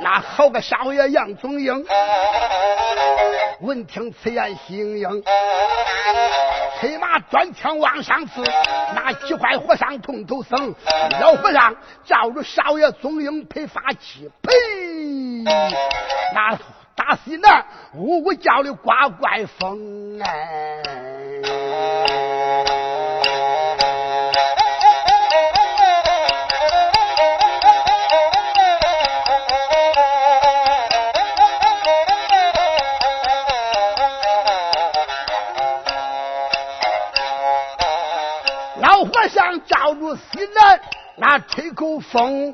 [0.00, 1.84] 那好个少爷杨宗英，
[3.60, 5.22] 闻听此言喜盈盈，
[6.80, 8.42] 催马端枪往上刺。
[8.94, 10.74] 那几块和尚痛头僧，
[11.20, 14.52] 老和尚照着少爷宗英配法器，呸！
[16.34, 16.58] 那。
[17.00, 20.82] 大西南呜呜叫的刮怪风哎，
[38.76, 40.22] 老和尚照住西
[40.54, 40.78] 南
[41.16, 42.52] 那吹口风。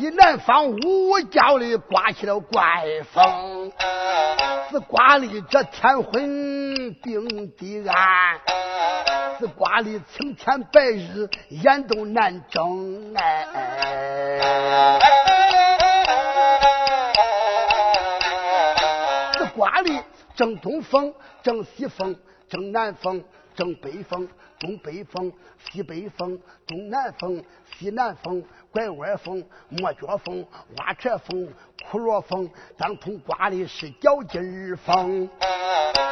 [0.00, 3.70] 西南方呜呜叫的刮起了怪风，
[4.70, 8.40] 是刮的这天昏地暗，
[9.38, 13.46] 是刮的青天白日眼都难睁哎，
[19.36, 20.02] 是刮的
[20.34, 22.16] 正东风，正西风，
[22.48, 23.22] 正南风，
[23.54, 24.26] 正北风。
[24.60, 27.42] 东北风、西北风、东南风、
[27.72, 30.46] 西南风、拐弯风、磨脚风、
[30.76, 31.48] 挖车风、
[31.90, 35.28] 窟窿风，当头刮的是脚筋风。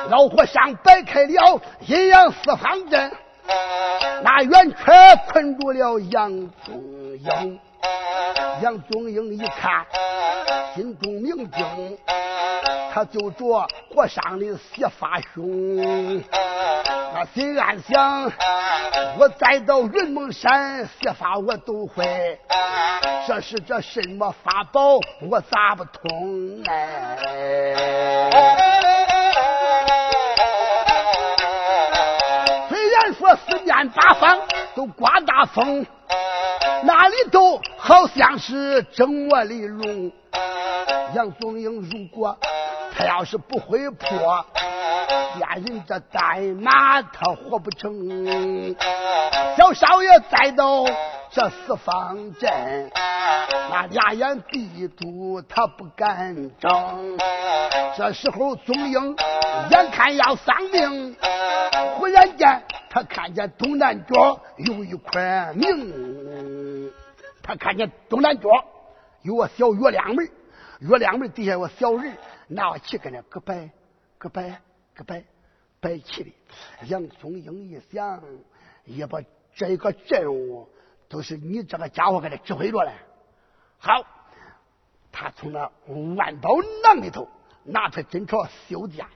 [0.09, 3.13] 老和尚摆开了阴阳四方阵，
[4.23, 6.31] 那圆圈困住了杨
[6.65, 6.83] 宗
[7.19, 7.61] 英。
[8.63, 9.85] 杨宗英一看，
[10.75, 11.99] 心中明镜。
[12.91, 16.25] 他就着和尚的邪法胸，
[17.13, 18.31] 他心暗想：
[19.19, 22.39] 我再到云梦山，邪法我都会。
[23.27, 27.17] 这是这什么法宝，我咋不通哎？
[32.69, 34.39] 虽然说四面八方
[34.75, 35.85] 都刮大风，
[36.85, 40.13] 那里头好像是正末里龙。
[41.15, 42.39] 杨宗英如果。
[42.97, 44.45] 他要是不会破，
[45.37, 48.75] 连人这代马他活不成。
[49.57, 50.85] 小少爷再到
[51.31, 52.91] 这四方阵，
[53.71, 57.19] 那俩眼闭住，他不敢睁。
[57.97, 59.17] 这时候宗英
[59.71, 61.17] 眼看要丧命，
[61.97, 66.91] 忽然间他看见东南角有一块明，
[67.43, 68.49] 他看见东南角
[69.23, 70.29] 有个小月亮门，
[70.81, 72.17] 月亮门底下有个小人。
[72.51, 73.69] 拿起跟那个摆，
[74.17, 74.59] 个摆，
[74.99, 75.25] 个白
[75.81, 76.33] 白气的。
[76.89, 78.21] 杨宗英一想，
[78.85, 79.21] 也把
[79.55, 80.69] 这个阵务
[81.09, 82.93] 都是你这个家伙给他指挥着嘞。
[83.79, 84.05] 好，
[85.13, 85.71] 他从那
[86.17, 86.51] 万宝
[86.83, 87.29] 囊里头
[87.63, 89.07] 拿出针朝绣剑，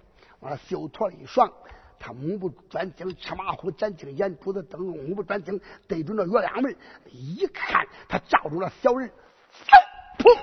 [0.41, 1.53] 往那绣坨里一爽，
[1.99, 6.77] 他目不转睛，吃马虎展睛，眼珠子瞪目不转睛，对准那月亮门，
[7.11, 9.11] 一看，他照住了小人，
[10.19, 10.37] 砰！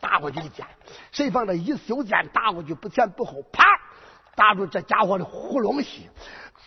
[0.00, 0.66] 打过去一剑，
[1.12, 3.64] 谁防这一袖剑打过去不前不后，啪，
[4.36, 6.08] 打住这家伙的喉咙隙。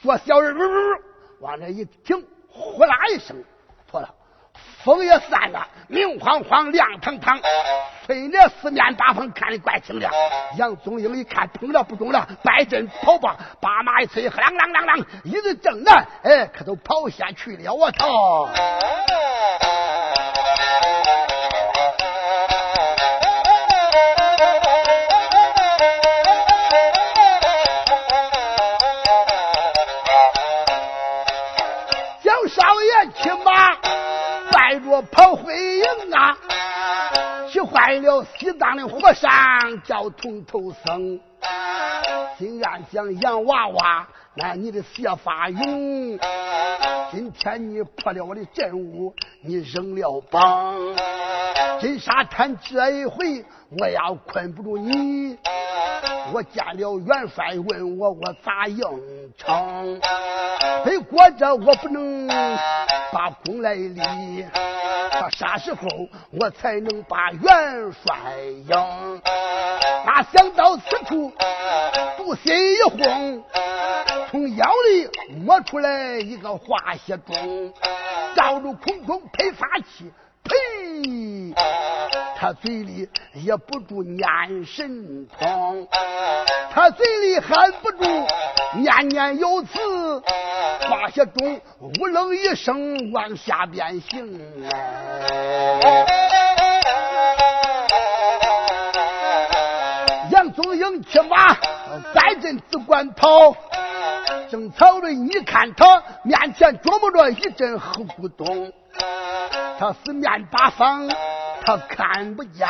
[0.01, 1.01] 说小人呜呜
[1.39, 3.35] 往那一停，呼啦一声
[3.89, 4.09] 脱了，
[4.83, 7.39] 风也散了，明晃晃，亮堂堂，
[8.05, 10.11] 吹的四面八方看的怪清亮。
[10.57, 18.49] 杨宗英一看中了不中了，摆阵跑吧，把马一催，啷啷啷啷，一阵正南，哎，可都跑下去了，我操！
[34.67, 36.37] 带着跑回营啊！
[37.49, 39.31] 气坏了西藏的和尚，
[39.81, 41.17] 叫铜头僧。
[42.37, 44.05] 心暗想：洋娃娃，
[44.35, 46.19] 那你的邪法勇，
[47.13, 50.75] 今天你破了我的阵务，你扔了棒。
[51.79, 53.45] 金沙滩这一回，
[53.79, 55.37] 我要困不住你。
[56.33, 58.79] 我见了元帅，问我我咋应
[59.37, 59.99] 承？
[60.83, 62.27] 得过着我不能
[63.11, 64.45] 把功来立，
[65.11, 65.81] 到啥时候
[66.31, 68.15] 我才能把元帅
[68.67, 69.21] 迎？
[70.05, 71.31] 哪想到此处，
[72.17, 73.43] 不心一慌，
[74.29, 75.09] 从腰里
[75.45, 77.73] 摸出来一个化血钟，
[78.35, 80.11] 照着空中喷发气。
[80.43, 81.53] 呸！
[82.39, 84.27] 他嘴里也不住念
[84.63, 85.87] 神通，
[86.71, 88.05] 他嘴里喊不住
[88.75, 89.79] 念念有词，
[90.87, 91.59] 发些中
[91.99, 94.39] 呜楞一声往下边行。
[100.29, 101.55] 杨宗英骑马
[102.13, 103.55] 在阵只管跑，
[104.51, 108.71] 正曹仁一看他面前琢磨着一阵黑咕咚。
[109.79, 111.07] 他四面八方，
[111.67, 112.65] 他看不见，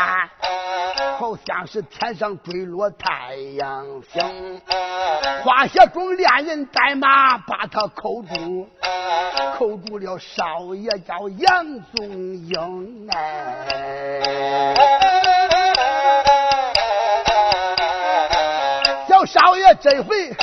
[1.20, 4.60] 好像是天上坠落太阳星。
[5.44, 8.68] 花下中恋人带马把他扣住，
[9.56, 14.74] 扣住了少爷叫杨宗英哎。
[19.08, 20.36] 小少爷这回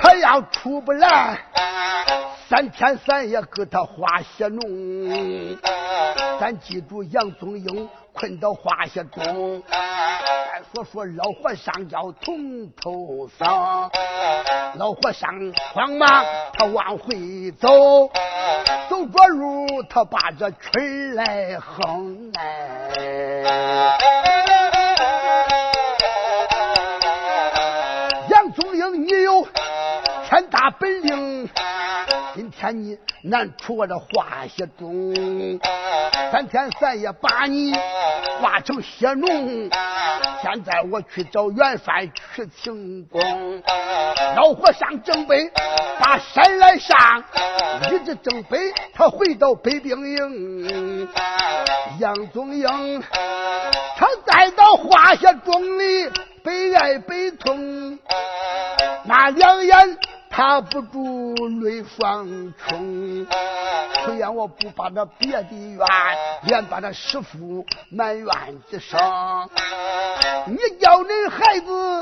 [0.00, 1.38] 他要出不来。
[2.48, 5.58] 三天三夜给他化血脓，
[6.40, 9.62] 咱记住杨宗英困到化血中。
[9.68, 13.90] 再说说老和尚要从头上，
[14.76, 15.30] 老和尚
[15.74, 16.24] 慌忙
[16.54, 17.68] 他往回走，
[18.88, 22.77] 走着路他把这曲来哼哎。
[32.58, 35.14] 天你难出我这化血中，
[36.32, 37.72] 三天三夜把你
[38.40, 39.70] 化成血脓。
[40.42, 43.22] 现在我去找元帅去请功。
[44.34, 45.48] 老和尚正北
[46.00, 47.22] 把山来上，
[47.92, 48.58] 一直正北
[48.92, 51.08] 他回到北兵营。
[52.00, 53.02] 杨宗英
[53.96, 56.10] 他再到化血中里
[56.42, 58.00] 悲哀悲痛，
[59.04, 59.96] 那两眼。
[60.38, 63.26] 他不住泪双冲，
[64.04, 65.78] 虽然我不把那别的怨，
[66.44, 68.28] 连把那师傅埋怨
[68.70, 68.96] 几声。
[70.46, 72.00] 你叫恁孩子，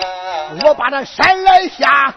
[0.67, 2.15] 我把那山来下。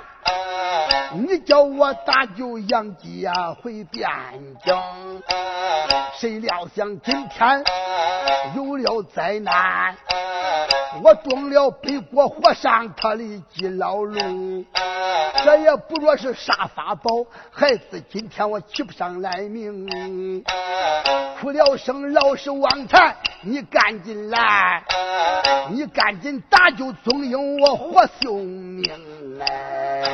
[1.14, 4.08] 你叫我打救杨家回边
[4.64, 4.84] 疆，
[6.18, 7.64] 谁料想今天
[8.56, 9.96] 有了灾难，
[11.04, 14.66] 我中了北国和尚他的基牢笼。
[15.44, 20.44] 这也不若是啥法宝，孩子今天我起不上来命，
[21.40, 24.84] 哭了声老实王禅，你赶紧来，
[25.72, 28.46] 你赶紧打救宗英，我活性
[28.76, 30.09] 命来。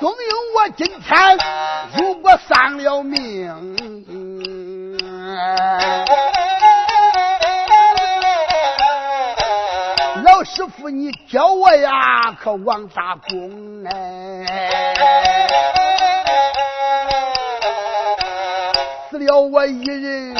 [0.00, 0.14] 总有，
[0.56, 1.38] 我今天
[1.96, 3.18] 如果丧了命。
[10.22, 14.46] 老师傅，你教我呀，可王大功哎！
[19.10, 20.34] 死了我一人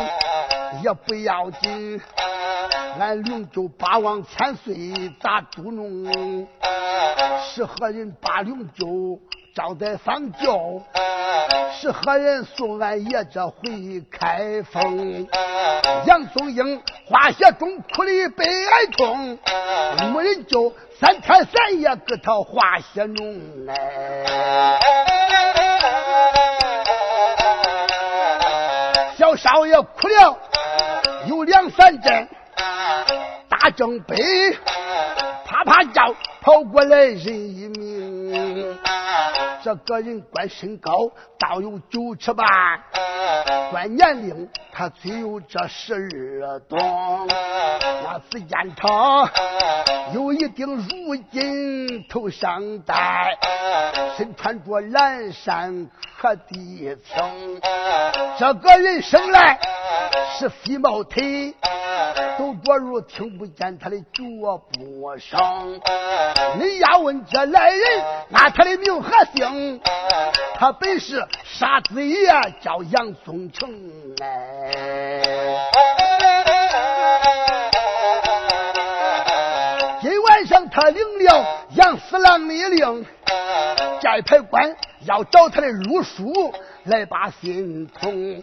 [0.82, 2.00] 也不要紧，
[2.98, 4.74] 俺灵州八王千岁
[5.20, 6.46] 咋嘟弄？
[7.42, 9.18] 是何人把灵州
[9.54, 10.82] 招待丧教？
[11.72, 15.26] 是何人送俺爷这回开封？
[16.06, 19.38] 杨宗英花血中哭的悲哀痛，
[20.12, 24.80] 没人救，三天三夜给他化血脓哎。
[29.16, 30.36] 小少爷哭了
[31.26, 32.28] 有两三阵，
[33.72, 34.16] 正北
[35.44, 38.78] 啪啪叫，跑过来人一名。
[39.62, 42.46] 这个人官身高，倒有九尺半；
[43.70, 45.94] 官年龄，他只有这十
[46.46, 46.78] 二冬。
[47.28, 49.30] 那只见他
[50.14, 53.36] 有一顶如金头上戴，
[54.16, 57.60] 身穿着蓝衫和地青。
[58.38, 59.60] 这个人生来
[60.38, 61.54] 是飞毛腿。
[62.38, 65.80] 走着路听不见他的脚步声，
[66.58, 67.80] 你要问这来人，
[68.32, 69.80] 按他的名和姓，
[70.54, 72.30] 他本是沙子爷，
[72.60, 73.68] 叫杨宗成
[74.22, 75.22] 哎。
[80.02, 83.06] 今晚上他领了杨四郎的令，
[84.00, 84.74] 寨牌官
[85.04, 88.42] 要找他的路书，来把心痛。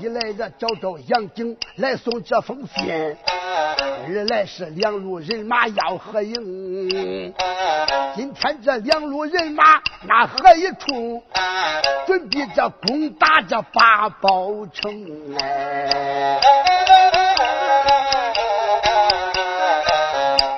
[0.00, 3.16] 一来这找找杨景来送这封信，
[4.06, 7.34] 二来是两路人马要合营。
[8.14, 11.22] 今天这两路人马那合一处，
[12.06, 16.40] 准备着攻打这八宝城哎。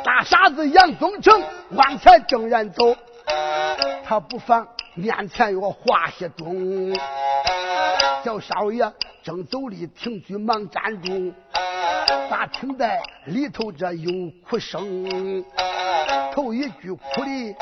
[0.05, 2.97] 大傻子杨宗成往前正然走，
[4.05, 6.95] 他不妨面前有个华些中。
[8.25, 11.33] 小少爷正走里，停居忙站住。
[12.31, 12.89] 咋听得
[13.27, 14.11] 里头这有
[14.49, 15.45] 哭声？
[16.33, 17.57] 头一句哭的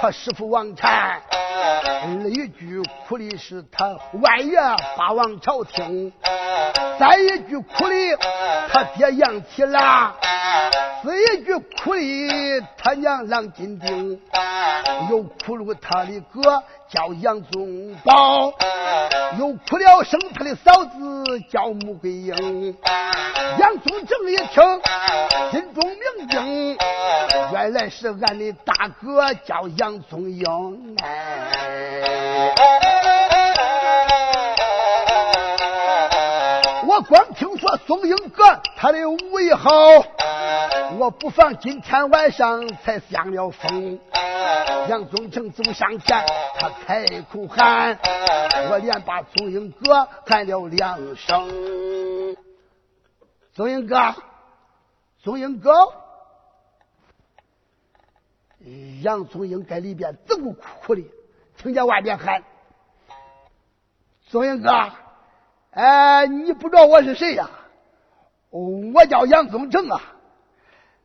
[0.00, 3.86] 他师傅王禅，二一句哭的是他
[4.20, 4.56] 外爷
[4.96, 6.12] 八王朝廷，
[6.98, 8.16] 三一句哭的
[8.72, 10.14] 他爹杨七郎。
[11.04, 14.18] 四一句哭的他娘郎金丁，
[15.10, 18.50] 又哭了他的哥叫杨宗保，
[19.38, 22.74] 又哭了生他的嫂子叫穆桂英。
[23.58, 24.62] 杨宗正一听，
[25.50, 26.78] 心中明镜，
[27.52, 30.96] 原来是俺的大哥叫杨宗英。
[36.86, 39.70] 我光听说宋英哥他的武艺好。
[40.92, 43.98] 我不妨今天晚上才降了风。
[44.88, 46.24] 杨宗成走上前，
[46.58, 47.98] 他开口喊，
[48.70, 52.36] 我连把宗英哥喊了两声。
[53.54, 54.14] 宗英哥，
[55.22, 55.70] 宗英哥，
[59.02, 61.02] 杨宗英在里边走哭哭的，
[61.56, 62.44] 听见外边喊
[64.28, 64.70] ：“宗英哥，
[65.70, 67.48] 哎，你不知道我是谁呀？
[68.50, 70.00] 我叫杨宗成啊。”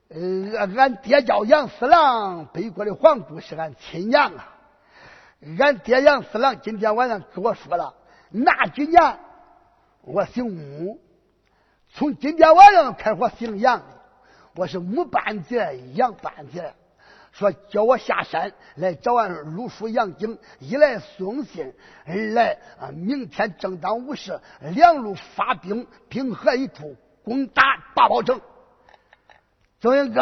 [0.09, 4.55] 呃，俺爹叫杨四郎，北国的皇姑是俺亲娘啊。
[5.59, 7.93] 俺爹杨四郎今天晚上跟我说了，
[8.31, 9.19] 那几年
[10.01, 10.99] 我姓穆，
[11.93, 13.83] 从今天晚上开始我姓杨，
[14.55, 16.73] 我是穆半截杨半截。
[17.31, 21.71] 说叫我下山来找俺鲁叔杨景，一来送信，
[22.07, 24.39] 二来啊，明天正当午时，
[24.73, 27.61] 两路发兵，兵合一处，攻打
[27.93, 28.41] 八宝城。
[29.79, 30.21] 宗英哥，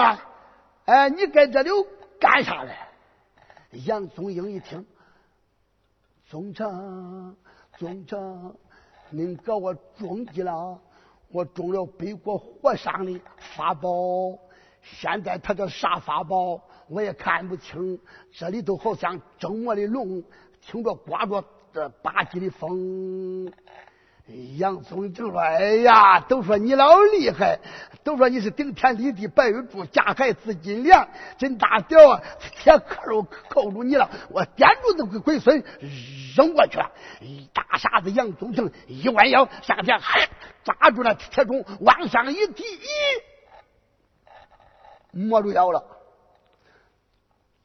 [0.86, 1.70] 哎，你在这里
[2.20, 2.76] 干啥嘞？
[3.86, 4.86] 杨宗英一听，
[6.28, 7.36] 宗成，
[7.78, 8.56] 宗成，
[9.10, 10.80] 您给我中计了，
[11.32, 13.20] 我中了北国和尚的
[13.56, 13.90] 法宝。
[14.84, 18.00] 现在他这啥法宝，我也看不清。
[18.32, 20.24] 这里头好像蒸磨的龙，
[20.62, 21.44] 听着刮着
[21.74, 23.52] 这八级的风。
[24.58, 27.60] 杨宗正说：“哎呀，都说你老厉害，
[28.04, 31.08] 都说你是顶天立地白玉柱，架海紫金梁，
[31.38, 32.22] 真大屌啊！
[32.58, 35.64] 铁壳肉扣住你了，我点住这个龟孙
[36.36, 36.92] 扔过去了。
[37.54, 39.98] 大傻子杨宗正一弯腰上前，
[40.66, 43.22] 抓住那铁钟往上一提，咦，
[45.12, 45.86] 摸住腰了。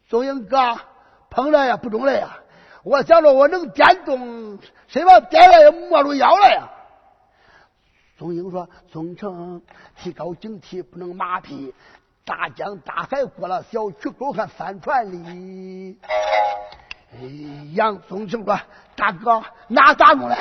[0.08, 0.78] 宗英哥，
[1.28, 2.38] 碰了呀，不中了呀。”
[2.82, 4.58] 我想着我能点动，
[4.88, 6.68] 谁把点了也摸住腰了呀？
[8.18, 9.62] 宗英说：“宗成，
[9.96, 11.74] 提高警惕，不能马屁。
[12.24, 15.98] 大江大海过了小渠沟，还翻船哩。”
[17.74, 18.60] 杨宗成说
[18.94, 20.36] ：“大哥，那咋弄嘞？”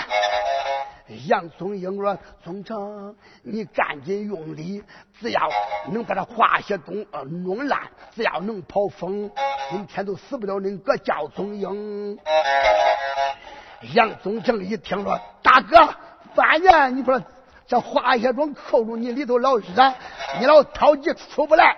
[1.28, 4.84] 杨宗英说：“宗成，你赶紧用力，
[5.20, 5.49] 只要
[5.91, 7.82] 能把这化血东呃弄烂，
[8.16, 9.30] 只要能跑风，
[9.70, 10.55] 今天都死不了。
[10.55, 12.18] 恁哥叫宗英。”
[13.93, 15.78] 杨宗成一听说：“大哥，
[16.36, 17.22] 半年你说
[17.68, 19.93] 这化血中扣住你里头老热，
[20.39, 21.78] 你老着急出不来，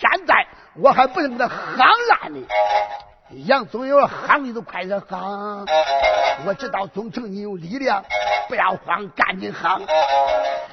[0.00, 0.46] 现在
[0.76, 2.46] 我还不能给他夯烂呢。”
[3.30, 5.18] 杨宗友喊你都快点喊！
[6.46, 8.04] 我知道宗成你有力量，
[8.48, 9.80] 不要慌，赶紧喊！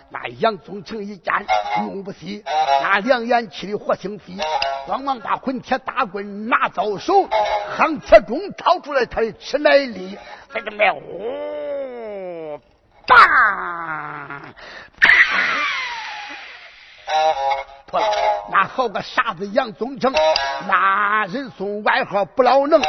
[0.10, 1.34] 那杨宗成一见
[1.82, 2.44] 怒不息，
[2.82, 4.34] 那两眼气的火星飞，
[4.86, 7.30] 慌忙把混铁大棍拿到手，
[7.78, 10.18] 夯铁中掏出来他的吃奶力，
[10.54, 12.60] 在这面呼，
[13.08, 13.18] 当！
[17.88, 18.08] 破了，
[18.64, 20.14] 好个傻子杨宗成，
[20.68, 22.82] 那人送外号不老能。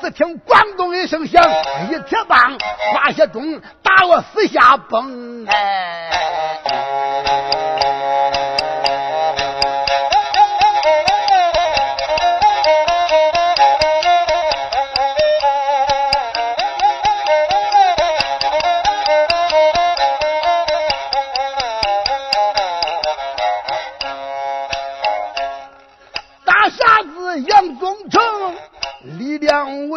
[0.00, 1.42] 只听咣咚一声响，
[1.90, 2.58] 一铁棒，
[2.92, 6.11] 花些钟打我四下崩哎。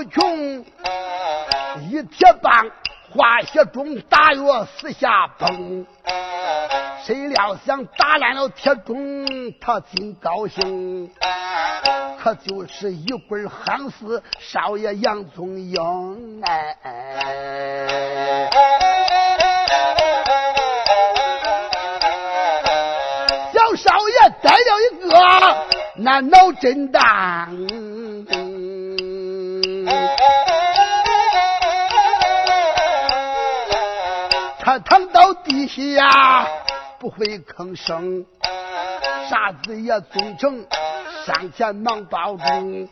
[0.04, 0.66] 穷，
[1.90, 2.70] 一铁棒
[3.12, 5.86] 化血中打药四下崩。
[7.06, 9.26] 谁料想打烂了铁钟，
[9.62, 11.10] 他竟高兴。
[12.20, 18.50] 可就是一棍喊死少爷杨宗英，哎哎。
[23.54, 25.12] 小少爷逮了一个
[25.98, 27.02] 那脑震荡。
[34.86, 36.48] 躺到地下
[37.00, 38.26] 不会吭声，
[39.30, 40.66] 傻子也总成。
[41.26, 42.88] 上前忙抱住，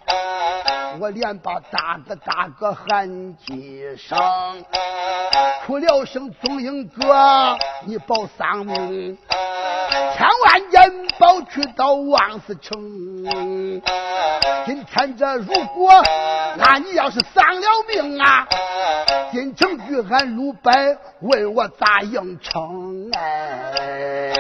[1.00, 4.18] 我连把大哥大哥喊几声，
[5.68, 9.16] 哭了声宗英哥，你保丧命，
[10.18, 12.74] 千万人保去到王思成。
[14.66, 15.92] 今天这如果
[16.58, 18.48] 那你要是丧了命啊，
[19.32, 24.34] 进城去俺鲁白问我咋应承哎。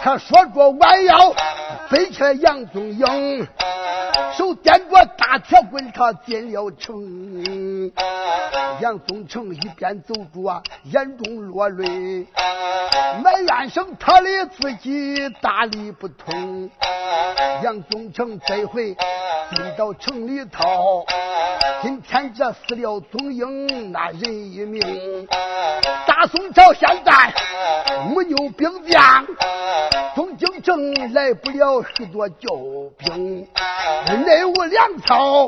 [0.00, 1.34] 他说着弯腰
[1.90, 3.46] 飞起来，杨宗英
[4.38, 7.92] 手掂着大铁棍，他进了城。
[8.80, 12.24] 杨宗成一边走着，眼中落泪，
[13.20, 16.70] 埋怨声他的自己大力不通。
[17.64, 21.04] 杨宗成这回进到城里头，
[21.82, 25.26] 今天这死了宗英那人一命。
[26.06, 27.34] 大宋朝现在
[28.14, 29.26] 没有兵将。
[30.14, 33.46] 东京城来不了许多救兵，
[34.28, 35.46] 内无粮草，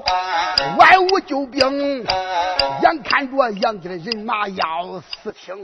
[0.78, 5.54] 外无救兵，眼看着杨家的人马要死清，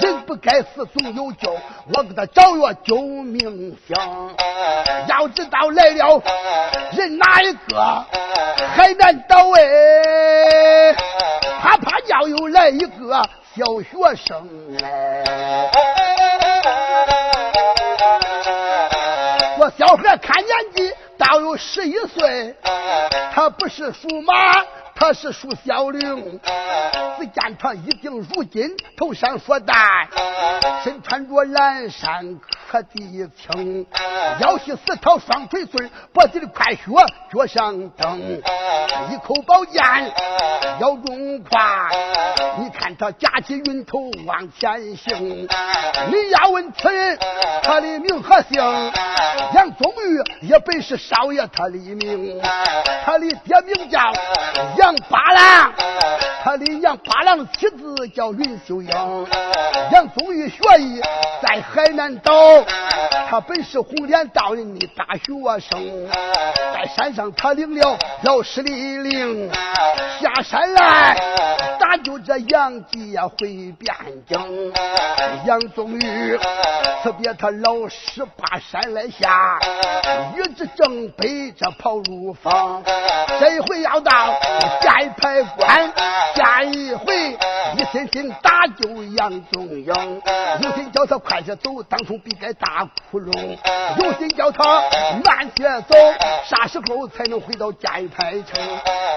[0.00, 1.52] 人不该死总有救，
[1.92, 4.32] 我给他找药救命香。
[5.08, 6.22] 要知道来了
[6.92, 8.04] 人哪一个
[8.76, 10.92] 还难倒哎，
[11.60, 14.48] 怕怕要又来一个小学生
[14.84, 15.68] 哎。
[19.78, 20.33] 小孩看，
[21.24, 22.54] 大有十一岁，
[23.32, 24.34] 他不是属马。
[24.94, 26.40] 他是属小灵，
[27.18, 29.74] 只见他一顶如金，头上说戴，
[30.82, 32.38] 身穿着蓝衫
[32.70, 33.86] 可地青，
[34.40, 36.82] 腰系丝绦双垂穗，脖子里快靴，
[37.32, 38.20] 脚上蹬，
[39.10, 39.82] 一口宝剑
[40.80, 41.88] 腰中挎。
[42.58, 47.18] 你看他架起云头往前行，你要问此人
[47.62, 48.62] 他的名和姓，
[49.54, 52.40] 杨宗玉也本是少爷他的名，
[53.04, 54.00] 他的爹名叫
[54.78, 54.94] 杨杨。
[54.94, 58.90] 杨八郎，他的杨八郎妻子叫云秀英。
[59.90, 61.00] 杨宗玉学艺
[61.42, 62.32] 在海南岛，
[63.30, 66.06] 他本是红脸道人的大学生，
[66.74, 69.50] 在山上他领了老师的令，
[70.20, 71.16] 下山来
[71.80, 73.94] 打救这杨继呀回汴
[74.28, 74.72] 京。
[75.46, 76.38] 杨宗玉
[77.02, 79.58] 辞别他老师爬山来下，
[80.36, 82.82] 玉之正背着跑入房，
[83.40, 84.38] 这回要到。
[84.82, 85.92] 下一排关，
[86.34, 87.14] 下一回
[87.76, 89.86] 一心心打救杨宗英，
[90.62, 93.56] 有心叫他快些走，当初必该大窟窿；
[93.98, 94.82] 有心叫他
[95.24, 95.96] 慢些走，
[96.44, 98.60] 啥时候才能回到寨牌城？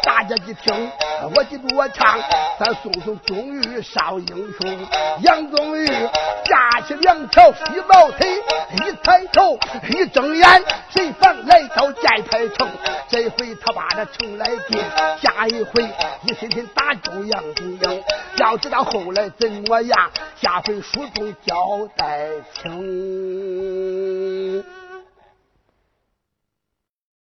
[0.04, 0.92] 大家一听，
[1.36, 2.20] 我记住我唱，
[2.60, 4.88] 咱送送终于少英雄。
[5.22, 8.42] 杨宗玉架起两条细毛腿，
[8.74, 9.58] 一抬头
[9.90, 12.70] 一睁眼，谁防来到寨牌城？
[13.10, 14.80] 这回他把这城来进，
[15.20, 15.48] 下。
[15.48, 15.82] 一回
[16.26, 18.04] 一心心打都养不了。
[18.38, 24.64] 要知道后来怎么样，下回书中交代清。